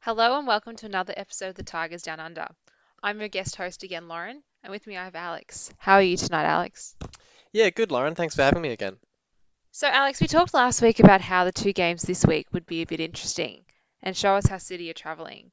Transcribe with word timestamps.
Hello 0.00 0.38
and 0.38 0.46
welcome 0.46 0.76
to 0.76 0.86
another 0.86 1.12
episode 1.16 1.48
of 1.48 1.54
The 1.56 1.64
Tigers 1.64 2.02
Down 2.02 2.20
Under. 2.20 2.46
I'm 3.02 3.18
your 3.18 3.28
guest 3.28 3.56
host 3.56 3.82
again, 3.82 4.06
Lauren, 4.06 4.42
and 4.62 4.70
with 4.70 4.86
me 4.86 4.96
I 4.96 5.04
have 5.04 5.16
Alex. 5.16 5.70
How 5.76 5.94
are 5.94 6.02
you 6.02 6.16
tonight, 6.16 6.46
Alex? 6.46 6.94
Yeah, 7.52 7.70
good, 7.70 7.90
Lauren. 7.90 8.14
Thanks 8.14 8.36
for 8.36 8.42
having 8.42 8.62
me 8.62 8.70
again. 8.70 8.96
So, 9.78 9.86
Alex, 9.86 10.20
we 10.20 10.26
talked 10.26 10.54
last 10.54 10.82
week 10.82 10.98
about 10.98 11.20
how 11.20 11.44
the 11.44 11.52
two 11.52 11.72
games 11.72 12.02
this 12.02 12.26
week 12.26 12.48
would 12.50 12.66
be 12.66 12.82
a 12.82 12.86
bit 12.86 12.98
interesting 12.98 13.64
and 14.02 14.16
show 14.16 14.34
us 14.34 14.48
how 14.48 14.58
City 14.58 14.90
are 14.90 14.92
travelling. 14.92 15.52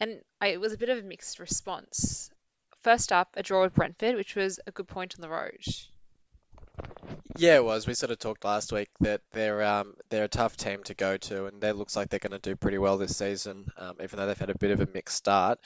And 0.00 0.22
it 0.40 0.58
was 0.58 0.72
a 0.72 0.78
bit 0.78 0.88
of 0.88 0.96
a 0.96 1.02
mixed 1.02 1.38
response. 1.38 2.30
First 2.80 3.12
up, 3.12 3.28
a 3.34 3.42
draw 3.42 3.64
with 3.64 3.74
Brentford, 3.74 4.14
which 4.14 4.34
was 4.34 4.58
a 4.66 4.70
good 4.70 4.88
point 4.88 5.14
on 5.14 5.20
the 5.20 5.28
road. 5.28 5.62
Yeah, 7.38 7.56
it 7.56 7.64
was. 7.64 7.86
We 7.86 7.94
sort 7.94 8.10
of 8.12 8.18
talked 8.18 8.44
last 8.44 8.72
week 8.72 8.88
that 9.00 9.20
they're 9.32 9.62
um, 9.62 9.94
they're 10.10 10.24
a 10.24 10.28
tough 10.28 10.56
team 10.56 10.82
to 10.84 10.94
go 10.94 11.16
to, 11.16 11.46
and 11.46 11.62
it 11.62 11.76
looks 11.76 11.96
like 11.96 12.08
they're 12.08 12.18
going 12.18 12.32
to 12.32 12.38
do 12.38 12.56
pretty 12.56 12.78
well 12.78 12.98
this 12.98 13.16
season, 13.16 13.66
um, 13.76 13.96
even 14.02 14.18
though 14.18 14.26
they've 14.26 14.38
had 14.38 14.50
a 14.50 14.58
bit 14.58 14.70
of 14.70 14.80
a 14.80 14.88
mixed 14.92 15.16
start. 15.16 15.58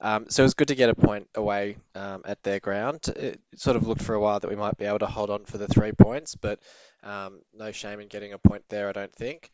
Um, 0.00 0.26
so 0.28 0.42
it 0.42 0.46
was 0.46 0.54
good 0.54 0.68
to 0.68 0.74
get 0.74 0.90
a 0.90 0.94
point 0.94 1.28
away 1.34 1.76
um, 1.94 2.22
at 2.24 2.42
their 2.42 2.60
ground. 2.60 3.08
It 3.14 3.40
sort 3.56 3.76
of 3.76 3.86
looked 3.86 4.02
for 4.02 4.14
a 4.14 4.20
while 4.20 4.40
that 4.40 4.48
we 4.50 4.56
might 4.56 4.76
be 4.78 4.86
able 4.86 5.00
to 5.00 5.06
hold 5.06 5.30
on 5.30 5.44
for 5.44 5.58
the 5.58 5.68
three 5.68 5.92
points, 5.92 6.34
but 6.34 6.60
um, 7.02 7.40
no 7.54 7.72
shame 7.72 8.00
in 8.00 8.08
getting 8.08 8.32
a 8.32 8.38
point 8.38 8.64
there, 8.68 8.88
I 8.88 8.92
don't 8.92 9.14
think. 9.14 9.50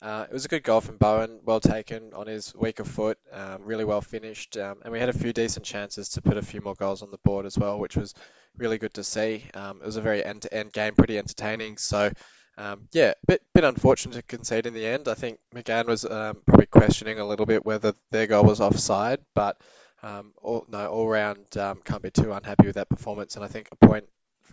Uh, 0.00 0.26
it 0.30 0.32
was 0.32 0.44
a 0.44 0.48
good 0.48 0.62
goal 0.62 0.80
from 0.80 0.96
Bowen, 0.96 1.40
well 1.44 1.58
taken 1.58 2.12
on 2.14 2.28
his 2.28 2.54
weaker 2.54 2.84
foot, 2.84 3.18
um, 3.32 3.62
really 3.64 3.84
well 3.84 4.00
finished, 4.00 4.56
um, 4.56 4.78
and 4.84 4.92
we 4.92 5.00
had 5.00 5.08
a 5.08 5.12
few 5.12 5.32
decent 5.32 5.66
chances 5.66 6.10
to 6.10 6.22
put 6.22 6.36
a 6.36 6.42
few 6.42 6.60
more 6.60 6.76
goals 6.76 7.02
on 7.02 7.10
the 7.10 7.18
board 7.24 7.46
as 7.46 7.58
well, 7.58 7.80
which 7.80 7.96
was 7.96 8.14
really 8.56 8.78
good 8.78 8.94
to 8.94 9.02
see. 9.02 9.42
Um, 9.54 9.80
it 9.82 9.86
was 9.86 9.96
a 9.96 10.00
very 10.00 10.24
end-to-end 10.24 10.72
game, 10.72 10.94
pretty 10.94 11.18
entertaining. 11.18 11.78
So, 11.78 12.12
um, 12.56 12.86
yeah, 12.92 13.14
bit 13.26 13.42
bit 13.54 13.64
unfortunate 13.64 14.14
to 14.14 14.22
concede 14.22 14.66
in 14.66 14.74
the 14.74 14.86
end. 14.86 15.08
I 15.08 15.14
think 15.14 15.40
McCann 15.52 15.86
was 15.86 16.04
um, 16.04 16.42
probably 16.46 16.66
questioning 16.66 17.18
a 17.18 17.26
little 17.26 17.46
bit 17.46 17.66
whether 17.66 17.92
their 18.12 18.28
goal 18.28 18.44
was 18.44 18.60
offside, 18.60 19.18
but 19.34 19.60
um, 20.04 20.32
all, 20.40 20.64
no, 20.68 20.86
all 20.86 21.08
round 21.08 21.44
can't 21.50 22.02
be 22.02 22.10
too 22.12 22.32
unhappy 22.32 22.66
with 22.66 22.76
that 22.76 22.88
performance. 22.88 23.34
And 23.34 23.44
I 23.44 23.48
think 23.48 23.68
a 23.72 23.86
point 23.86 24.04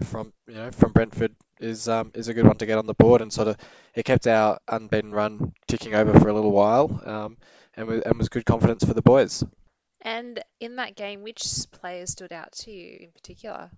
from 0.04 0.34
you 0.48 0.56
know 0.56 0.72
from 0.72 0.92
Brentford 0.92 1.36
is 1.60 1.88
um, 1.88 2.12
is 2.14 2.28
a 2.28 2.34
good 2.34 2.46
one 2.46 2.58
to 2.58 2.66
get 2.66 2.78
on 2.78 2.86
the 2.86 2.94
board 2.94 3.22
and 3.22 3.32
sort 3.32 3.48
of 3.48 3.58
it 3.94 4.04
kept 4.04 4.28
our 4.28 4.60
unbeaten 4.68 5.12
run 5.12 5.54
ticking 5.68 5.96
over 5.96 6.20
for 6.20 6.28
a 6.28 6.34
little 6.34 6.52
while 6.52 7.02
um, 7.06 7.38
and, 7.76 7.88
was, 7.88 8.02
and 8.02 8.18
was 8.18 8.30
good 8.30 8.46
confidence 8.46 8.84
for 8.84 8.94
the 8.94 9.02
boys. 9.02 9.44
And 10.02 10.40
in 10.60 10.76
that 10.76 10.96
game, 10.96 11.24
which 11.24 11.44
players 11.72 12.12
stood 12.12 12.32
out 12.32 12.52
to 12.60 12.72
you 12.72 12.98
in 13.02 13.12
particular? 13.12 13.72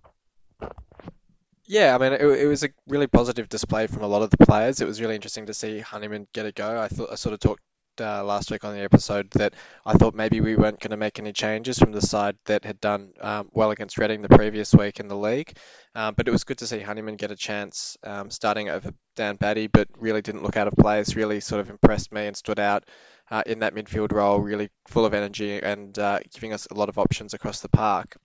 Yeah, 1.64 1.94
I 1.94 1.98
mean, 1.98 2.12
it, 2.12 2.20
it 2.20 2.46
was 2.46 2.64
a 2.64 2.70
really 2.86 3.06
positive 3.06 3.48
display 3.48 3.86
from 3.86 4.02
a 4.02 4.06
lot 4.06 4.22
of 4.22 4.30
the 4.30 4.38
players. 4.38 4.80
It 4.80 4.86
was 4.86 5.00
really 5.00 5.14
interesting 5.14 5.46
to 5.46 5.54
see 5.54 5.80
Honeyman 5.80 6.26
get 6.32 6.46
a 6.46 6.52
go. 6.52 6.80
I 6.80 6.88
thought 6.88 7.10
I 7.12 7.14
sort 7.14 7.34
of 7.34 7.40
talked 7.40 7.62
uh, 8.00 8.24
last 8.24 8.50
week 8.50 8.64
on 8.64 8.74
the 8.74 8.82
episode 8.82 9.30
that 9.32 9.54
I 9.84 9.94
thought 9.94 10.14
maybe 10.14 10.40
we 10.40 10.56
weren't 10.56 10.80
going 10.80 10.90
to 10.90 10.96
make 10.96 11.18
any 11.18 11.32
changes 11.32 11.78
from 11.78 11.92
the 11.92 12.00
side 12.00 12.36
that 12.46 12.64
had 12.64 12.80
done 12.80 13.12
um, 13.20 13.48
well 13.52 13.70
against 13.70 13.98
Reading 13.98 14.22
the 14.22 14.28
previous 14.28 14.72
week 14.74 15.00
in 15.00 15.08
the 15.08 15.16
league. 15.16 15.56
Um, 15.94 16.14
but 16.14 16.28
it 16.28 16.30
was 16.30 16.44
good 16.44 16.58
to 16.58 16.66
see 16.66 16.80
Honeyman 16.80 17.16
get 17.16 17.30
a 17.30 17.36
chance 17.36 17.96
um, 18.04 18.30
starting 18.30 18.68
over 18.68 18.92
Dan 19.16 19.36
Batty, 19.36 19.66
but 19.66 19.88
really 19.98 20.22
didn't 20.22 20.42
look 20.42 20.56
out 20.56 20.68
of 20.68 20.74
place, 20.74 21.16
really 21.16 21.40
sort 21.40 21.60
of 21.60 21.70
impressed 21.70 22.12
me 22.12 22.26
and 22.26 22.36
stood 22.36 22.60
out 22.60 22.84
uh, 23.30 23.42
in 23.46 23.60
that 23.60 23.74
midfield 23.74 24.12
role, 24.12 24.38
really 24.38 24.70
full 24.86 25.04
of 25.04 25.14
energy 25.14 25.60
and 25.60 25.98
uh, 25.98 26.20
giving 26.32 26.52
us 26.52 26.66
a 26.70 26.74
lot 26.74 26.88
of 26.88 26.98
options 26.98 27.34
across 27.34 27.60
the 27.60 27.68
park. 27.68 28.16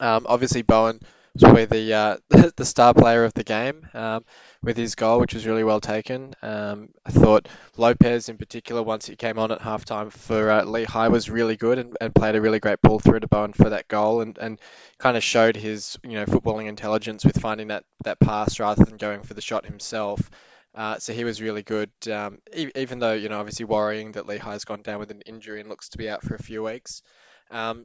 Um, 0.00 0.26
obviously, 0.28 0.62
Bowen 0.62 1.00
was 1.34 1.42
probably 1.42 1.64
the 1.64 1.94
uh, 1.94 2.16
the 2.56 2.64
star 2.64 2.94
player 2.94 3.24
of 3.24 3.34
the 3.34 3.44
game 3.44 3.86
um, 3.94 4.24
with 4.62 4.76
his 4.76 4.94
goal, 4.94 5.20
which 5.20 5.34
was 5.34 5.46
really 5.46 5.64
well 5.64 5.80
taken. 5.80 6.34
Um, 6.42 6.90
I 7.06 7.10
thought 7.10 7.48
Lopes, 7.76 8.28
in 8.28 8.38
particular, 8.38 8.82
once 8.82 9.06
he 9.06 9.16
came 9.16 9.38
on 9.38 9.50
at 9.52 9.60
halftime 9.60 10.12
for 10.12 10.50
uh, 10.50 10.62
Lichaj, 10.64 11.10
was 11.10 11.30
really 11.30 11.56
good 11.56 11.78
and, 11.78 11.96
and 12.00 12.14
played 12.14 12.36
a 12.36 12.40
really 12.40 12.60
great 12.60 12.80
ball 12.82 12.98
through 12.98 13.20
to 13.20 13.28
Bowen 13.28 13.52
for 13.52 13.70
that 13.70 13.88
goal, 13.88 14.20
and, 14.20 14.38
and 14.38 14.60
kind 14.98 15.16
of 15.16 15.22
showed 15.24 15.56
his 15.56 15.98
you 16.02 16.12
know 16.12 16.26
footballing 16.26 16.68
intelligence 16.68 17.24
with 17.24 17.40
finding 17.40 17.68
that 17.68 17.84
that 18.04 18.20
pass 18.20 18.60
rather 18.60 18.84
than 18.84 18.96
going 18.96 19.22
for 19.22 19.34
the 19.34 19.40
shot 19.40 19.64
himself. 19.66 20.30
Uh, 20.74 20.98
so 20.98 21.12
he 21.12 21.24
was 21.24 21.42
really 21.42 21.62
good, 21.62 21.90
um, 22.10 22.38
e- 22.54 22.70
even 22.76 22.98
though 22.98 23.12
you 23.12 23.28
know 23.28 23.38
obviously 23.38 23.64
worrying 23.66 24.12
that 24.12 24.26
Lichaj's 24.26 24.64
gone 24.64 24.82
down 24.82 24.98
with 25.00 25.10
an 25.10 25.20
injury 25.26 25.60
and 25.60 25.68
looks 25.68 25.90
to 25.90 25.98
be 25.98 26.08
out 26.08 26.22
for 26.22 26.34
a 26.34 26.42
few 26.42 26.62
weeks. 26.62 27.02
Um, 27.50 27.84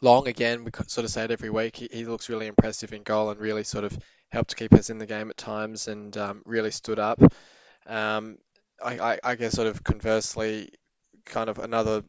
Long 0.00 0.28
again, 0.28 0.64
we 0.64 0.70
sort 0.86 1.04
of 1.04 1.10
say 1.10 1.24
it 1.24 1.30
every 1.30 1.50
week. 1.50 1.76
He, 1.76 1.88
he 1.90 2.04
looks 2.04 2.28
really 2.28 2.46
impressive 2.46 2.92
in 2.92 3.02
goal 3.02 3.30
and 3.30 3.40
really 3.40 3.64
sort 3.64 3.84
of 3.84 3.98
helped 4.30 4.56
keep 4.56 4.72
us 4.74 4.90
in 4.90 4.98
the 4.98 5.06
game 5.06 5.30
at 5.30 5.36
times 5.36 5.88
and 5.88 6.16
um, 6.16 6.42
really 6.44 6.70
stood 6.70 6.98
up. 6.98 7.20
Um, 7.86 8.38
I, 8.82 8.98
I, 8.98 9.18
I 9.24 9.34
guess 9.34 9.54
sort 9.54 9.66
of 9.66 9.82
conversely, 9.82 10.70
kind 11.24 11.50
of 11.50 11.58
another 11.58 12.02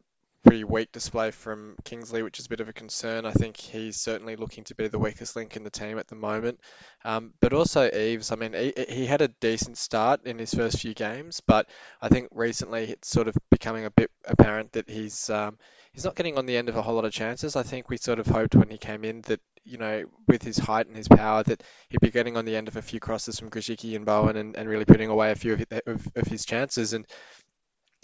pretty 0.44 0.64
weak 0.64 0.92
display 0.92 1.32
from 1.32 1.76
Kingsley, 1.84 2.24
which 2.24 2.40
is 2.40 2.46
a 2.46 2.50
bit 2.50 2.62
of 2.62 2.70
a 2.70 2.74
concern. 2.74 3.26
I 3.26 3.32
think 3.32 3.58
he's 3.58 3.98
certainly 3.98 4.36
looking 4.36 4.64
to 4.66 4.76
be 4.76 4.88
the 4.88 5.00
weakest 5.00 5.36
link 5.36 5.56
in 5.56 5.64
the 5.64 5.70
team 5.70 6.00
at 6.00 6.08
the 6.08 6.16
moment. 6.16 6.60
Um, 7.04 7.34
but 7.40 7.54
also 7.54 7.90
Eaves, 7.90 8.32
I 8.32 8.36
mean, 8.36 8.54
he, 8.54 8.74
he 8.88 9.06
had 9.06 9.22
a 9.22 9.28
decent 9.28 9.78
start 9.78 10.26
in 10.26 10.40
his 10.40 10.54
first 10.54 10.80
few 10.80 10.94
games, 10.94 11.42
but 11.46 11.68
I 12.02 12.10
think 12.10 12.30
recently 12.32 12.86
it's 12.86 13.10
sort 13.10 13.28
of 13.28 13.36
becoming 13.52 13.86
a 13.86 13.92
bit 13.92 14.12
apparent 14.26 14.74
that 14.74 14.90
he's 14.90 15.30
um, 15.30 15.58
he's 15.94 16.06
not 16.06 16.16
getting 16.16 16.38
on 16.38 16.46
the 16.46 16.58
end 16.58 16.70
of 16.70 16.78
a 16.78 16.82
whole 16.82 16.96
lot 16.96 17.06
of 17.06 17.12
chances. 17.12 17.56
I 17.56 17.64
think 17.64 17.90
we 17.90 17.98
sort 17.98 18.20
of 18.20 18.28
hoped 18.28 18.56
when 18.56 18.70
he 18.70 18.78
came 18.78 19.04
in 19.04 19.22
that, 19.22 19.42
you 19.66 19.78
know, 19.78 20.06
with 20.28 20.42
his 20.42 20.58
height 20.58 20.88
and 20.88 20.96
his 20.96 21.08
power, 21.08 21.44
that 21.44 21.64
he'd 21.90 22.02
be 22.02 22.12
getting 22.12 22.38
on 22.38 22.46
the 22.46 22.56
end 22.56 22.68
of 22.68 22.78
a 22.78 22.82
few 22.82 23.00
crosses 23.00 23.40
from 23.40 23.50
Grosicki 23.50 23.96
and 23.96 24.06
Bowen 24.06 24.38
and, 24.38 24.56
and 24.56 24.70
really 24.70 24.86
putting 24.86 25.10
away 25.10 25.32
a 25.32 25.36
few 25.36 25.54
of, 25.54 25.66
of, 25.86 26.08
of 26.16 26.28
his 26.28 26.46
chances. 26.46 26.94
And 26.94 27.06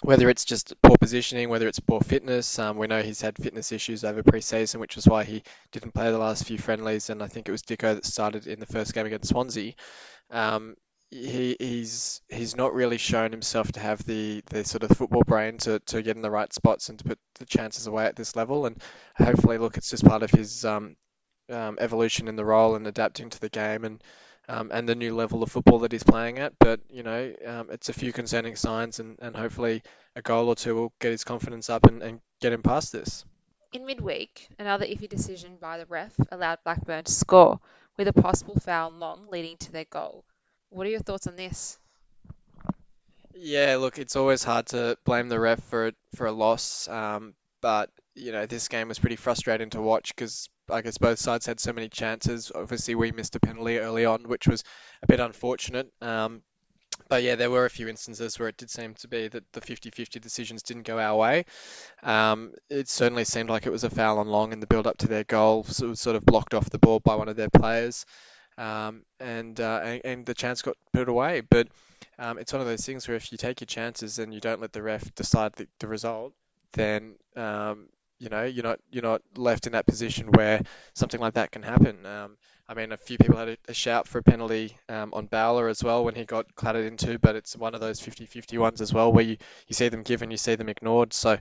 whether 0.02 0.30
it's 0.30 0.46
just 0.46 0.74
poor 0.82 0.98
positioning, 0.98 1.50
whether 1.50 1.68
it's 1.68 1.80
poor 1.80 2.02
fitness, 2.02 2.60
um, 2.60 2.78
we 2.78 2.88
know 2.88 3.02
he's 3.02 3.22
had 3.22 3.38
fitness 3.38 3.72
issues 3.72 4.04
over 4.04 4.24
pre-season, 4.24 4.80
which 4.80 4.96
was 4.96 5.08
why 5.08 5.24
he 5.24 5.44
didn't 5.72 5.94
play 5.94 6.12
the 6.12 6.18
last 6.18 6.46
few 6.46 6.58
friendlies. 6.58 7.10
And 7.10 7.24
I 7.24 7.28
think 7.28 7.48
it 7.48 7.52
was 7.52 7.64
Dicko 7.64 7.96
that 7.96 8.06
started 8.06 8.48
in 8.48 8.60
the 8.60 8.66
first 8.66 8.94
game 8.94 9.06
against 9.06 9.30
Swansea. 9.30 9.74
Um, 10.32 10.76
he, 11.12 11.56
he's 11.60 12.22
he's 12.30 12.56
not 12.58 12.74
really 12.74 12.98
shown 12.98 13.32
himself 13.32 13.72
to 13.74 13.80
have 13.80 14.04
the, 14.06 14.44
the 14.50 14.66
sort 14.66 14.84
of 14.84 14.98
football 14.98 15.24
brain 15.24 15.58
to, 15.60 15.80
to 15.80 16.02
get 16.02 16.16
in 16.16 16.22
the 16.22 16.32
right 16.32 16.52
spots 16.52 16.90
and 16.90 17.00
to 17.00 17.06
put 17.06 17.20
the 17.40 17.46
chances 17.46 17.88
away 17.88 18.06
at 18.06 18.16
this 18.16 18.36
level. 18.36 18.66
And 18.66 18.82
hopefully, 19.16 19.58
look, 19.58 19.78
it's 19.78 19.90
just 19.90 20.06
part 20.06 20.24
of 20.24 20.32
his 20.32 20.66
um, 20.66 20.98
um, 21.50 21.78
evolution 21.80 22.28
in 22.28 22.36
the 22.36 22.46
role 22.46 22.76
and 22.76 22.88
adapting 22.88 23.30
to 23.30 23.40
the 23.40 23.50
game 23.50 23.86
and 23.86 24.04
um, 24.48 24.72
and 24.74 24.88
the 24.88 24.96
new 24.96 25.16
level 25.16 25.44
of 25.44 25.52
football 25.52 25.80
that 25.80 25.92
he's 25.92 26.04
playing 26.04 26.40
at. 26.40 26.54
But 26.60 26.80
you 26.90 27.04
know, 27.04 27.34
um, 27.46 27.70
it's 27.72 27.90
a 27.90 27.94
few 27.94 28.12
concerning 28.14 28.56
signs, 28.56 29.00
and, 29.00 29.18
and 29.22 29.36
hopefully 29.36 29.84
a 30.16 30.22
goal 30.22 30.50
or 30.50 30.56
two 30.56 30.76
will 30.76 30.94
get 31.00 31.12
his 31.12 31.24
confidence 31.24 31.70
up 31.70 31.86
and, 31.86 32.02
and 32.02 32.20
get 32.42 32.54
him 32.54 32.62
past 32.62 32.92
this. 32.92 33.26
In 33.74 33.86
midweek, 33.86 34.48
another 34.58 34.86
iffy 34.86 35.10
decision 35.10 35.58
by 35.60 35.78
the 35.78 35.86
ref 35.86 36.14
allowed 36.32 36.60
Blackburn 36.64 37.04
to 37.04 37.12
score, 37.12 37.60
with 37.98 38.08
a 38.08 38.14
possible 38.14 38.56
foul 38.60 38.92
long 38.92 39.28
leading 39.30 39.58
to 39.58 39.72
their 39.72 39.86
goal. 39.86 40.24
What 40.70 40.88
are 40.88 40.92
your 40.92 41.00
thoughts 41.02 41.28
on 41.28 41.36
this? 41.36 41.78
Yeah, 43.34 43.76
look, 43.78 43.98
it's 44.00 44.16
always 44.16 44.44
hard 44.44 44.68
to 44.68 44.98
blame 45.04 45.28
the 45.28 45.40
ref 45.40 45.62
for 45.64 45.92
for 46.16 46.28
a 46.28 46.32
loss, 46.32 46.88
um, 46.88 47.34
but 47.62 47.90
you 48.16 48.32
know 48.32 48.46
this 48.46 48.68
game 48.68 48.88
was 48.88 49.00
pretty 49.00 49.18
frustrating 49.18 49.70
to 49.72 49.82
watch 49.82 50.16
because 50.16 50.50
I 50.70 50.82
guess 50.82 50.98
both 50.98 51.20
sides 51.20 51.46
had 51.46 51.60
so 51.60 51.74
many 51.74 51.90
chances. 51.90 52.52
Obviously, 52.54 52.96
we 52.96 53.12
missed 53.12 53.36
a 53.36 53.40
penalty 53.40 53.80
early 53.80 54.06
on, 54.06 54.24
which 54.24 54.48
was 54.48 54.64
a 55.04 55.08
bit 55.08 55.20
unfortunate. 55.20 55.92
Um, 56.02 56.42
but 57.10 57.24
yeah, 57.24 57.36
there 57.36 57.52
were 57.52 57.66
a 57.66 57.70
few 57.70 57.88
instances 57.88 58.40
where 58.40 58.50
it 58.50 58.58
did 58.58 58.70
seem 58.70 58.96
to 58.96 59.08
be 59.08 59.28
that 59.28 59.44
the 59.52 59.62
50-50 59.62 60.22
decisions 60.22 60.64
didn't 60.64 60.84
go 60.84 60.98
our 60.98 61.16
way. 61.16 61.46
Um, 62.02 62.54
it 62.70 62.88
certainly 62.88 63.26
seemed 63.26 63.50
like 63.50 63.66
it 63.66 63.72
was 63.72 63.84
a 63.84 63.90
foul 63.90 64.20
on 64.20 64.28
Long 64.28 64.54
in 64.54 64.60
the 64.60 64.68
build-up 64.68 64.98
to 65.00 65.08
their 65.08 65.24
goal. 65.24 65.64
So 65.66 65.86
it 65.86 65.90
was 65.90 66.00
sort 66.00 66.16
of 66.16 66.26
blocked 66.26 66.54
off 66.54 66.70
the 66.70 66.80
ball 66.80 67.00
by 67.00 67.16
one 67.16 67.28
of 67.28 67.36
their 67.36 67.50
players 67.50 68.06
um, 68.58 69.04
and, 69.20 69.60
uh, 69.60 69.82
and, 69.84 70.02
and 70.06 70.26
the 70.26 70.34
chance 70.34 70.62
got 70.62 70.78
put 70.94 71.10
away. 71.10 71.42
But 71.42 71.68
um, 72.18 72.38
it's 72.40 72.54
one 72.54 72.62
of 72.62 72.68
those 72.68 72.86
things 72.86 73.08
where 73.08 73.18
if 73.18 73.32
you 73.32 73.38
take 73.38 73.62
your 73.62 73.68
chances 73.68 74.18
and 74.18 74.34
you 74.34 74.40
don't 74.40 74.62
let 74.62 74.74
the 74.74 74.82
ref 74.82 75.14
decide 75.16 75.54
the, 75.54 75.68
the 75.80 75.88
result, 75.88 76.34
then 76.74 77.16
um, 77.36 77.88
you 78.26 78.30
know 78.32 78.44
you're 78.44 78.64
not 78.64 78.80
you're 78.92 79.04
not 79.04 79.22
left 79.38 79.68
in 79.68 79.74
that 79.74 79.86
position 79.86 80.28
where 80.32 80.62
something 80.94 81.22
like 81.22 81.36
that 81.36 81.52
can 81.52 81.64
happen. 81.64 82.06
Um, 82.06 82.38
I 82.68 82.74
mean, 82.74 82.92
a 82.92 82.98
few 82.98 83.18
people 83.18 83.38
had 83.38 83.50
a, 83.50 83.58
a 83.68 83.74
shout 83.74 84.08
for 84.08 84.18
a 84.18 84.24
penalty 84.24 84.76
um, 84.90 85.14
on 85.14 85.28
Bowler 85.28 85.68
as 85.70 85.84
well 85.84 86.04
when 86.04 86.16
he 86.16 86.26
got 86.26 86.56
clattered 86.56 86.88
into, 86.88 87.20
but 87.20 87.36
it's 87.36 87.56
one 87.56 87.76
of 87.76 87.80
those 87.80 88.02
50-50 88.02 88.58
ones 88.58 88.82
as 88.82 88.92
well 88.92 89.14
where 89.14 89.24
you, 89.24 89.38
you 89.68 89.76
see 89.76 89.90
them 89.90 90.02
given, 90.02 90.32
you 90.32 90.38
see 90.38 90.56
them 90.56 90.70
ignored. 90.70 91.14
So 91.14 91.38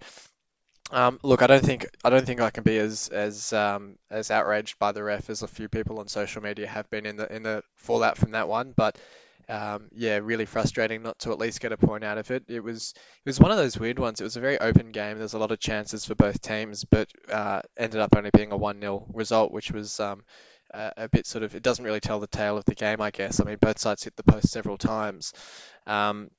um, 0.91 1.19
look, 1.23 1.41
I 1.43 1.47
don't 1.47 1.65
think 1.65 1.87
I 2.05 2.11
don't 2.11 2.27
think 2.27 2.41
I 2.41 2.51
can 2.51 2.63
be 2.63 2.79
as 2.79 3.09
as 3.09 3.53
um, 3.53 3.97
as 4.11 4.31
outraged 4.31 4.79
by 4.79 4.93
the 4.93 5.03
ref 5.03 5.31
as 5.31 5.43
a 5.43 5.49
few 5.49 5.69
people 5.69 5.99
on 5.99 6.09
social 6.09 6.43
media 6.43 6.67
have 6.67 6.91
been 6.91 7.07
in 7.07 7.17
the 7.17 7.35
in 7.35 7.43
the 7.43 7.63
fallout 7.77 8.19
from 8.19 8.33
that 8.33 8.49
one. 8.49 8.75
But 8.77 8.99
um, 9.49 9.89
yeah, 9.93 10.19
really 10.23 10.47
frustrating 10.47 11.03
not 11.03 11.19
to 11.21 11.33
at 11.33 11.39
least 11.39 11.61
get 11.61 11.73
a 11.73 11.77
point 11.77 12.05
out 12.05 12.19
of 12.19 12.31
it. 12.31 12.45
It 12.49 12.61
was 12.61 12.95
it 12.97 13.29
was 13.29 13.41
one 13.41 13.51
of 13.51 13.57
those 13.57 13.79
weird 13.79 13.99
ones. 13.99 14.21
It 14.21 14.25
was 14.25 14.37
a 14.37 14.41
very 14.41 14.59
open 14.59 14.93
game. 14.93 15.19
There's 15.19 15.35
a 15.35 15.39
lot 15.39 15.53
of 15.53 15.61
chances 15.61 16.05
for 16.05 16.15
both 16.15 16.41
teams, 16.41 16.85
but 16.85 17.09
uh, 17.31 17.63
ended 17.77 18.01
up 18.01 18.15
only 18.17 18.31
being 18.31 18.53
a 18.53 18.59
1-0 18.59 19.07
result, 19.13 19.53
which 19.53 19.71
was 19.71 20.01
um, 20.01 20.23
a, 20.73 20.93
a 20.97 21.09
bit 21.09 21.27
sort 21.27 21.45
of 21.45 21.55
it 21.55 21.63
doesn't 21.63 21.85
really 21.85 22.01
tell 22.01 22.21
the 22.21 22.27
tale 22.27 22.57
of 22.57 22.65
the 22.65 22.75
game, 22.75 23.01
I 23.01 23.11
guess. 23.11 23.41
I 23.41 23.45
mean, 23.45 23.59
both 23.61 23.79
sides 23.79 24.05
hit 24.05 24.17
the 24.17 24.23
post 24.23 24.51
several 24.51 24.79
times. 24.79 25.33
Um, 25.87 26.31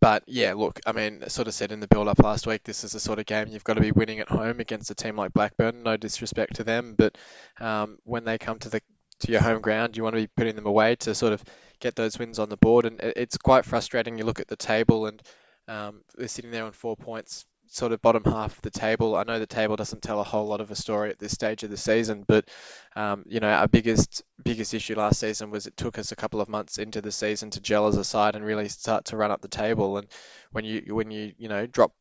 but 0.00 0.24
yeah, 0.26 0.54
look, 0.54 0.80
I 0.86 0.92
mean, 0.92 1.28
sort 1.28 1.48
of 1.48 1.54
said 1.54 1.70
in 1.70 1.80
the 1.80 1.86
build 1.88 2.08
up 2.08 2.18
last 2.18 2.46
week, 2.46 2.64
this 2.64 2.82
is 2.82 2.92
the 2.92 3.00
sort 3.00 3.18
of 3.18 3.26
game 3.26 3.48
you've 3.48 3.64
got 3.64 3.74
to 3.74 3.80
be 3.80 3.92
winning 3.92 4.20
at 4.20 4.28
home 4.28 4.58
against 4.60 4.90
a 4.90 4.94
team 4.94 5.16
like 5.16 5.32
Blackburn. 5.32 5.82
No 5.82 5.96
disrespect 5.96 6.56
to 6.56 6.64
them, 6.64 6.94
but 6.96 7.16
um, 7.60 7.98
when 8.04 8.24
they 8.24 8.38
come 8.38 8.58
to 8.60 8.68
the 8.68 8.80
to 9.20 9.32
your 9.32 9.40
home 9.40 9.60
ground, 9.60 9.96
you 9.96 10.02
want 10.02 10.14
to 10.14 10.22
be 10.22 10.28
putting 10.36 10.56
them 10.56 10.66
away 10.66 10.96
to 10.96 11.14
sort 11.14 11.32
of 11.32 11.42
get 11.80 11.94
those 11.94 12.18
wins 12.18 12.38
on 12.38 12.48
the 12.48 12.56
board. 12.56 12.86
And 12.86 13.00
it's 13.00 13.36
quite 13.36 13.64
frustrating. 13.64 14.18
You 14.18 14.24
look 14.24 14.40
at 14.40 14.48
the 14.48 14.56
table 14.56 15.06
and 15.06 15.22
um, 15.68 16.02
they're 16.16 16.28
sitting 16.28 16.50
there 16.50 16.64
on 16.64 16.72
four 16.72 16.96
points, 16.96 17.44
sort 17.68 17.92
of 17.92 18.00
bottom 18.00 18.24
half 18.24 18.56
of 18.56 18.62
the 18.62 18.70
table. 18.70 19.16
I 19.16 19.24
know 19.24 19.38
the 19.38 19.46
table 19.46 19.76
doesn't 19.76 20.02
tell 20.02 20.20
a 20.20 20.24
whole 20.24 20.46
lot 20.46 20.60
of 20.60 20.70
a 20.70 20.76
story 20.76 21.10
at 21.10 21.18
this 21.18 21.32
stage 21.32 21.62
of 21.62 21.70
the 21.70 21.76
season, 21.76 22.24
but 22.26 22.48
um, 22.94 23.24
you 23.26 23.40
know 23.40 23.48
our 23.48 23.68
biggest 23.68 24.22
biggest 24.42 24.74
issue 24.74 24.94
last 24.94 25.18
season 25.18 25.50
was 25.50 25.66
it 25.66 25.76
took 25.76 25.98
us 25.98 26.12
a 26.12 26.16
couple 26.16 26.40
of 26.40 26.48
months 26.48 26.78
into 26.78 27.00
the 27.02 27.12
season 27.12 27.50
to 27.50 27.60
gel 27.60 27.88
as 27.88 27.96
a 27.96 28.04
side 28.04 28.36
and 28.36 28.44
really 28.44 28.68
start 28.68 29.06
to 29.06 29.16
run 29.16 29.30
up 29.30 29.40
the 29.40 29.48
table. 29.48 29.98
And 29.98 30.06
when 30.52 30.64
you 30.64 30.94
when 30.94 31.10
you 31.10 31.32
you 31.36 31.48
know 31.48 31.66
drop 31.66 31.92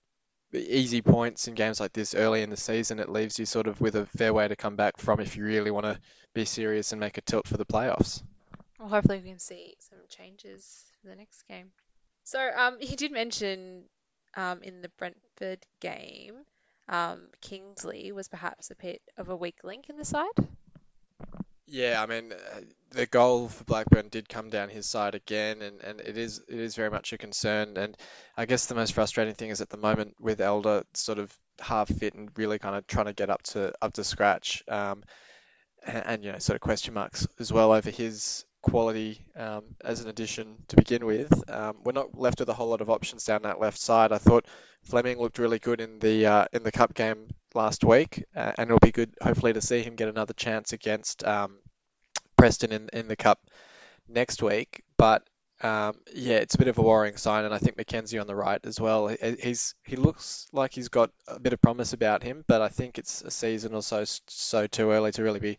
easy 0.53 1.01
points 1.01 1.47
in 1.47 1.53
games 1.53 1.79
like 1.79 1.93
this 1.93 2.15
early 2.15 2.41
in 2.41 2.49
the 2.49 2.57
season, 2.57 2.99
it 2.99 3.09
leaves 3.09 3.39
you 3.39 3.45
sort 3.45 3.67
of 3.67 3.81
with 3.81 3.95
a 3.95 4.05
fair 4.05 4.33
way 4.33 4.47
to 4.47 4.55
come 4.55 4.75
back 4.75 4.97
from 4.97 5.19
if 5.19 5.35
you 5.35 5.43
really 5.43 5.71
want 5.71 5.85
to 5.85 5.99
be 6.33 6.45
serious 6.45 6.91
and 6.91 6.99
make 6.99 7.17
a 7.17 7.21
tilt 7.21 7.47
for 7.47 7.57
the 7.57 7.65
playoffs. 7.65 8.21
Well, 8.79 8.89
hopefully 8.89 9.21
we 9.23 9.29
can 9.29 9.39
see 9.39 9.75
some 9.79 9.99
changes 10.09 10.83
for 11.01 11.07
the 11.07 11.15
next 11.15 11.43
game. 11.47 11.71
So, 12.23 12.39
um, 12.55 12.77
he 12.79 12.95
did 12.95 13.11
mention 13.11 13.83
um, 14.35 14.61
in 14.63 14.81
the 14.81 14.89
Brentford 14.97 15.65
game, 15.79 16.35
um, 16.89 17.27
Kingsley 17.41 18.11
was 18.11 18.27
perhaps 18.27 18.71
a 18.71 18.75
bit 18.75 19.01
of 19.17 19.29
a 19.29 19.35
weak 19.35 19.59
link 19.63 19.89
in 19.89 19.97
the 19.97 20.05
side. 20.05 20.25
Yeah, 21.67 22.01
I 22.01 22.05
mean, 22.05 22.31
uh, 22.31 22.61
the 22.91 23.07
goal 23.07 23.49
for 23.49 23.63
Blackburn 23.63 24.09
did 24.09 24.29
come 24.29 24.49
down 24.49 24.69
his 24.69 24.87
side 24.87 25.15
again, 25.15 25.61
and, 25.61 25.81
and 25.81 25.99
it 25.99 26.17
is 26.17 26.41
it 26.47 26.59
is 26.59 26.75
very 26.75 26.91
much 26.91 27.11
a 27.11 27.17
concern. 27.17 27.77
And 27.77 27.97
I 28.37 28.45
guess 28.45 28.67
the 28.67 28.75
most 28.75 28.93
frustrating 28.93 29.33
thing 29.33 29.49
is 29.49 29.61
at 29.61 29.69
the 29.69 29.77
moment 29.77 30.15
with 30.19 30.41
Elder 30.41 30.83
sort 30.93 31.17
of 31.19 31.35
half 31.59 31.89
fit 31.89 32.13
and 32.13 32.29
really 32.37 32.59
kind 32.59 32.75
of 32.75 32.85
trying 32.85 33.07
to 33.07 33.13
get 33.13 33.29
up 33.29 33.41
to 33.43 33.73
up 33.81 33.93
to 33.93 34.03
scratch, 34.03 34.63
um, 34.67 35.03
and, 35.85 36.03
and 36.05 36.23
you 36.23 36.31
know 36.31 36.39
sort 36.39 36.55
of 36.55 36.61
question 36.61 36.93
marks 36.93 37.27
as 37.39 37.51
well 37.51 37.71
over 37.71 37.89
his 37.89 38.45
quality 38.61 39.25
um, 39.35 39.63
as 39.83 40.01
an 40.01 40.09
addition 40.09 40.57
to 40.67 40.75
begin 40.75 41.05
with. 41.05 41.49
Um, 41.49 41.77
we're 41.83 41.93
not 41.93 42.17
left 42.17 42.39
with 42.39 42.49
a 42.49 42.53
whole 42.53 42.69
lot 42.69 42.81
of 42.81 42.89
options 42.91 43.23
down 43.25 43.41
that 43.43 43.59
left 43.59 43.79
side. 43.79 44.11
I 44.11 44.19
thought 44.19 44.45
Fleming 44.83 45.19
looked 45.19 45.39
really 45.39 45.59
good 45.59 45.81
in 45.81 45.97
the 45.97 46.27
uh, 46.27 46.45
in 46.53 46.61
the 46.63 46.71
cup 46.71 46.93
game 46.93 47.27
last 47.55 47.83
week, 47.83 48.25
uh, 48.35 48.51
and 48.57 48.69
it'll 48.69 48.79
be 48.79 48.91
good 48.91 49.13
hopefully 49.21 49.53
to 49.53 49.61
see 49.61 49.81
him 49.81 49.95
get 49.95 50.09
another 50.09 50.33
chance 50.33 50.73
against 50.73 51.23
um, 51.23 51.57
Preston 52.37 52.71
in 52.71 52.89
in 52.93 53.07
the 53.07 53.15
cup 53.15 53.39
next 54.07 54.41
week. 54.43 54.83
But 54.97 55.23
um, 55.61 55.95
yeah, 56.13 56.37
it's 56.37 56.55
a 56.55 56.57
bit 56.57 56.67
of 56.67 56.77
a 56.77 56.81
worrying 56.81 57.17
sign, 57.17 57.45
and 57.45 57.53
I 57.53 57.59
think 57.59 57.77
McKenzie 57.77 58.19
on 58.19 58.27
the 58.27 58.35
right 58.35 58.59
as 58.65 58.79
well. 58.79 59.07
He's 59.07 59.73
he 59.83 59.95
looks 59.95 60.47
like 60.51 60.73
he's 60.73 60.89
got 60.89 61.11
a 61.27 61.39
bit 61.39 61.53
of 61.53 61.61
promise 61.61 61.93
about 61.93 62.23
him, 62.23 62.43
but 62.47 62.61
I 62.61 62.69
think 62.69 62.97
it's 62.97 63.21
a 63.21 63.31
season 63.31 63.73
or 63.73 63.81
so 63.81 64.03
so 64.27 64.67
too 64.67 64.91
early 64.91 65.11
to 65.13 65.23
really 65.23 65.39
be 65.39 65.57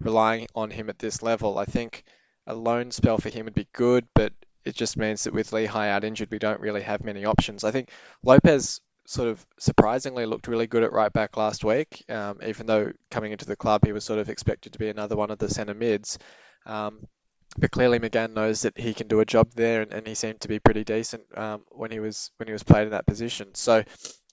relying 0.00 0.46
on 0.54 0.70
him 0.70 0.90
at 0.90 0.98
this 0.98 1.22
level. 1.22 1.58
I 1.58 1.64
think 1.64 2.04
a 2.46 2.54
loan 2.54 2.90
spell 2.90 3.18
for 3.18 3.30
him 3.30 3.46
would 3.46 3.54
be 3.54 3.68
good, 3.72 4.06
but 4.14 4.32
it 4.64 4.74
just 4.74 4.96
means 4.96 5.24
that 5.24 5.32
with 5.32 5.50
Lichaj 5.50 5.88
out 5.88 6.04
injured, 6.04 6.30
we 6.30 6.38
don't 6.38 6.60
really 6.60 6.82
have 6.82 7.02
many 7.02 7.24
options. 7.24 7.64
I 7.64 7.70
think 7.70 7.90
Lopes 8.22 8.80
sort 9.08 9.28
of 9.28 9.46
surprisingly 9.58 10.26
looked 10.26 10.48
really 10.48 10.66
good 10.66 10.82
at 10.82 10.92
right 10.92 11.10
back 11.10 11.38
last 11.38 11.64
week, 11.64 12.04
um, 12.10 12.40
even 12.46 12.66
though 12.66 12.92
coming 13.10 13.32
into 13.32 13.46
the 13.46 13.56
club 13.56 13.82
he 13.86 13.92
was 13.92 14.04
sort 14.04 14.18
of 14.18 14.28
expected 14.28 14.74
to 14.74 14.78
be 14.78 14.90
another 14.90 15.16
one 15.16 15.30
of 15.30 15.38
the 15.38 15.48
centre 15.48 15.72
mids. 15.72 16.18
Um, 16.66 17.06
but 17.56 17.70
clearly 17.70 17.98
McCann 17.98 18.34
knows 18.34 18.62
that 18.62 18.78
he 18.78 18.92
can 18.92 19.08
do 19.08 19.20
a 19.20 19.24
job 19.24 19.50
there, 19.54 19.80
and, 19.80 19.94
and 19.94 20.06
he 20.06 20.14
seemed 20.14 20.42
to 20.42 20.48
be 20.48 20.58
pretty 20.58 20.84
decent 20.84 21.22
um, 21.34 21.62
when 21.70 21.90
he 21.90 22.00
was 22.00 22.30
when 22.36 22.48
he 22.48 22.52
was 22.52 22.62
played 22.62 22.84
in 22.84 22.90
that 22.90 23.06
position. 23.06 23.54
So, 23.54 23.82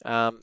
um, 0.04 0.42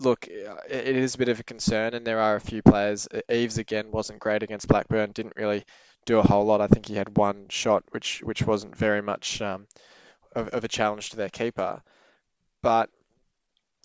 look, 0.00 0.26
it 0.26 0.96
is 0.96 1.14
a 1.14 1.18
bit 1.18 1.28
of 1.28 1.38
a 1.38 1.44
concern, 1.44 1.92
and 1.92 2.06
there 2.06 2.20
are 2.20 2.36
a 2.36 2.40
few 2.40 2.62
players. 2.62 3.06
Eaves 3.30 3.58
again 3.58 3.90
wasn't 3.90 4.18
great 4.18 4.44
against 4.44 4.66
Blackburn, 4.66 5.12
didn't 5.12 5.36
really 5.36 5.66
do 6.06 6.18
a 6.18 6.26
whole 6.26 6.46
lot. 6.46 6.62
I 6.62 6.68
think 6.68 6.86
he 6.86 6.94
had 6.94 7.18
one 7.18 7.48
shot, 7.50 7.84
which 7.90 8.22
which 8.22 8.42
wasn't 8.42 8.74
very 8.74 9.02
much 9.02 9.42
um, 9.42 9.66
of, 10.34 10.48
of 10.48 10.64
a 10.64 10.68
challenge 10.68 11.10
to 11.10 11.16
their 11.16 11.28
keeper. 11.28 11.82
But 12.62 12.88